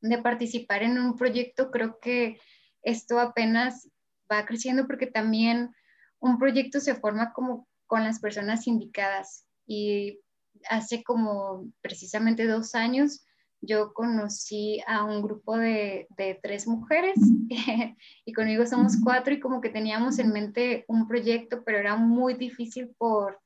[0.00, 1.70] de participar en un proyecto.
[1.70, 2.40] Creo que
[2.82, 3.91] esto apenas
[4.32, 5.74] va creciendo porque también
[6.20, 10.20] un proyecto se forma como con las personas indicadas y
[10.68, 13.24] hace como precisamente dos años
[13.60, 17.14] yo conocí a un grupo de, de tres mujeres
[18.24, 22.34] y conmigo somos cuatro y como que teníamos en mente un proyecto, pero era muy
[22.34, 23.40] difícil por,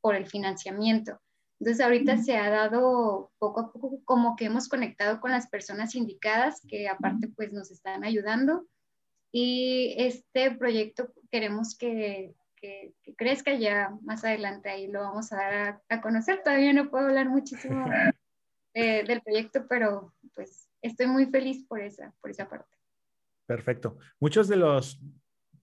[0.00, 1.20] por el financiamiento.
[1.58, 5.94] Entonces ahorita se ha dado poco a poco como que hemos conectado con las personas
[5.94, 8.66] indicadas que aparte pues nos están ayudando
[9.32, 15.82] y este proyecto queremos que, que, crezca ya más adelante, ahí lo vamos a dar
[15.88, 16.42] a, conocer.
[16.42, 17.86] Todavía no puedo hablar muchísimo
[18.74, 22.76] del proyecto, pero pues estoy muy feliz por esa, por esa parte.
[23.46, 23.98] Perfecto.
[24.18, 25.00] Muchos de los,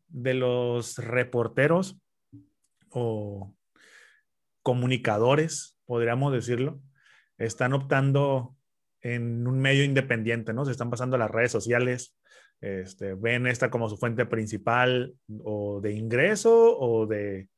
[0.08, 1.98] de los reporteros
[2.90, 3.54] o
[4.62, 6.82] comunicadores, podríamos decirlo,
[7.38, 8.56] están optando
[9.02, 10.64] en un medio independiente, ¿no?
[10.66, 12.16] Se están pasando a las redes sociales,
[12.64, 17.50] este, ven esta como su fuente principal o de ingreso o de,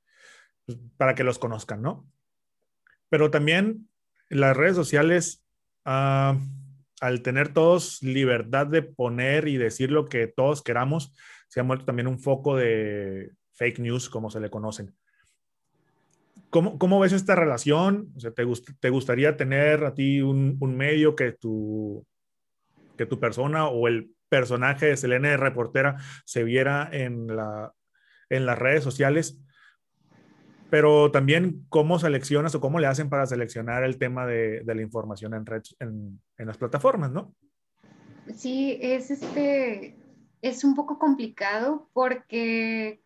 [0.65, 2.09] pues, para que los conozcan, ¿no?
[3.09, 3.87] Pero también
[4.29, 5.45] las redes sociales,
[5.85, 6.39] ah,
[7.01, 11.13] al tener todos libertad de poner y decir lo que todos queramos,
[11.49, 14.95] se ha vuelto también un foco de fake news, como se le conocen.
[16.49, 18.11] ¿Cómo, cómo ves esta relación?
[18.15, 18.43] O sea, ¿te,
[18.79, 22.03] ¿te, gustaría tener a ti un, un medio que tu,
[22.97, 27.73] que tu persona o el personaje de Selene de reportera se viera en, la,
[28.29, 29.39] en las redes sociales
[30.69, 35.33] pero también cómo seleccionas o cómo le hacen para seleccionar el tema de, la información
[35.33, 35.45] en,
[35.79, 37.33] en, en, las plataformas, ¿no?
[38.35, 39.95] Sí, es, este,
[40.41, 43.01] es un poco complicado porque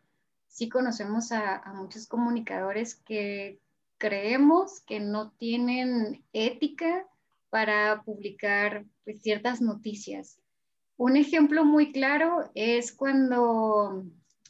[0.47, 3.59] sí conocemos a, muchos comunicadores que
[3.97, 7.05] creemos que no tienen ética
[7.49, 10.39] para publicar pues, ciertas noticias.
[10.99, 14.03] Un ejemplo muy claro es cuando,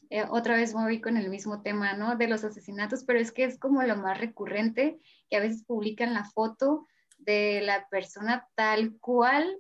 [0.09, 2.15] eh, otra vez voy con el mismo tema, ¿no?
[2.15, 4.97] De los asesinatos, pero es que es como lo más recurrente,
[5.29, 6.87] que a veces publican la foto
[7.19, 9.59] de la persona tal cual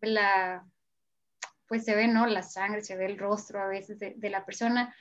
[0.00, 0.66] la,
[1.68, 2.26] pues se ve, ¿no?
[2.26, 4.92] La sangre, se ve el rostro a veces de, la persona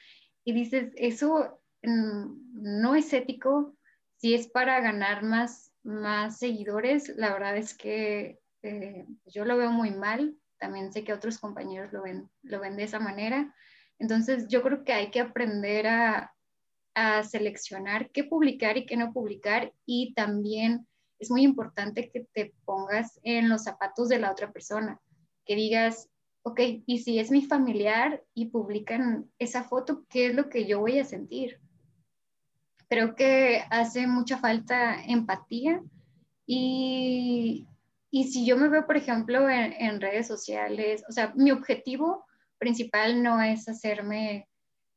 [0.44, 3.76] y dices, eso mm, no es ético,
[4.18, 9.72] si es para ganar más, más seguidores, la verdad es que eh, yo lo veo
[9.72, 13.54] muy mal, también sé que otros compañeros lo ven, lo ven de esa manera,
[14.00, 16.34] entonces yo creo que hay que aprender a,
[16.96, 20.88] a seleccionar qué publicar y qué no publicar y también
[21.20, 25.00] es muy importante que te pongas en los zapatos de la otra persona,
[25.46, 26.10] que digas,
[26.42, 30.80] ok, y si es mi familiar y publican esa foto, ¿qué es lo que yo
[30.80, 31.60] voy a sentir?
[32.90, 35.84] Creo que hace mucha falta empatía
[36.48, 37.68] y,
[38.16, 42.26] y si yo me veo, por ejemplo, en, redes sociales, o sea, mi objetivo
[42.58, 44.48] principal no es hacerme,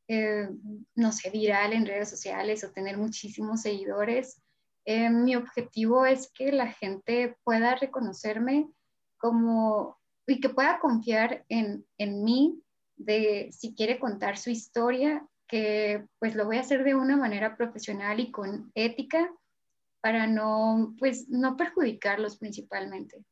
[0.06, 0.48] eh,
[0.94, 4.40] no sé, viral en redes sociales o tener muchísimos seguidores.
[4.84, 8.68] Eh, mi objetivo es que la gente pueda reconocerme
[9.16, 9.98] como
[10.28, 12.62] y que pueda confiar en, en mí
[12.94, 17.56] de si quiere contar su historia, que pues lo voy a hacer de una manera
[17.56, 19.28] profesional y con ética
[20.00, 23.24] para no, pues, no perjudicarlos principalmente.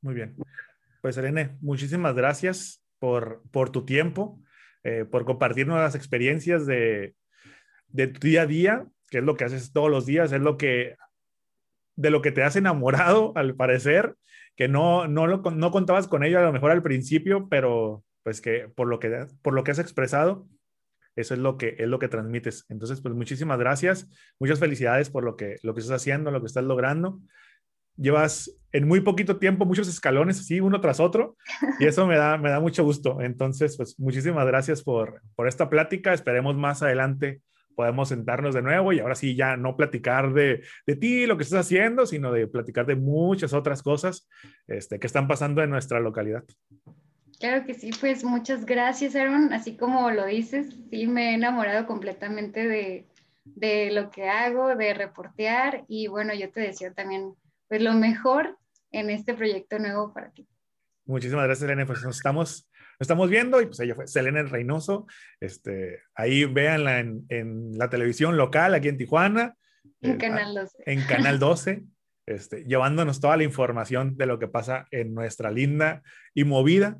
[0.00, 0.36] Muy bien.
[1.00, 4.40] Pues, Elene, muchísimas gracias por, por tu tiempo,
[4.82, 7.14] eh, por compartir nuevas experiencias de,
[7.88, 10.56] de tu día a día, que es lo que haces todos los días, es lo
[10.56, 10.96] que,
[11.96, 14.16] de lo que te has enamorado, al parecer,
[14.56, 18.40] que no, no, lo, no contabas con ello a lo mejor al principio, pero pues
[18.40, 20.46] que por lo que, por lo que has expresado,
[21.16, 22.66] eso es lo que es lo que transmites.
[22.68, 26.46] Entonces, pues muchísimas gracias, muchas felicidades por lo que lo que estás haciendo, lo que
[26.46, 27.20] estás logrando.
[27.96, 31.36] Llevas en muy poquito tiempo muchos escalones así uno tras otro
[31.78, 33.20] y eso me da me da mucho gusto.
[33.20, 36.12] Entonces, pues muchísimas gracias por por esta plática.
[36.12, 37.40] Esperemos más adelante
[37.74, 41.42] podemos sentarnos de nuevo y ahora sí ya no platicar de, de ti, lo que
[41.42, 44.28] estás haciendo, sino de platicar de muchas otras cosas
[44.66, 46.44] este, que están pasando en nuestra localidad.
[47.40, 49.52] Claro que sí, pues muchas gracias, Aaron.
[49.52, 53.06] Así como lo dices, sí me he enamorado completamente de,
[53.44, 57.34] de lo que hago, de reportear y bueno, yo te deseo también
[57.68, 58.58] pues lo mejor
[58.90, 60.46] en este proyecto nuevo para ti.
[61.06, 61.86] Muchísimas gracias, Elena.
[61.86, 62.68] Pues nos estamos
[62.98, 65.06] estamos viendo y pues ella fue Selena Reynoso.
[65.40, 69.56] Este, ahí véanla en, en la televisión local aquí en Tijuana.
[70.00, 70.82] En eh, Canal 12.
[70.86, 71.84] En Canal 12.
[72.26, 76.98] Este, llevándonos toda la información de lo que pasa en nuestra linda y movida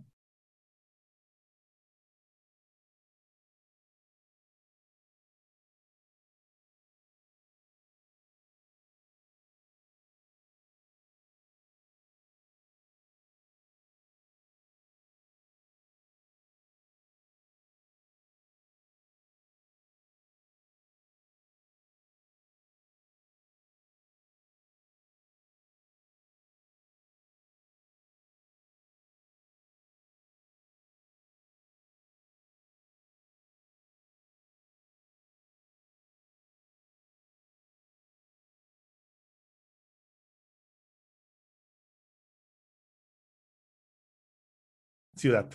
[45.24, 45.50] ciudad.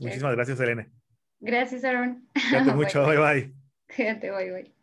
[0.00, 0.86] Muchísimas gracias, Elena.
[1.40, 2.28] Gracias, Aaron.
[2.34, 3.54] Cuídate mucho, bye bye.
[3.94, 4.79] Cuídate, bye bye.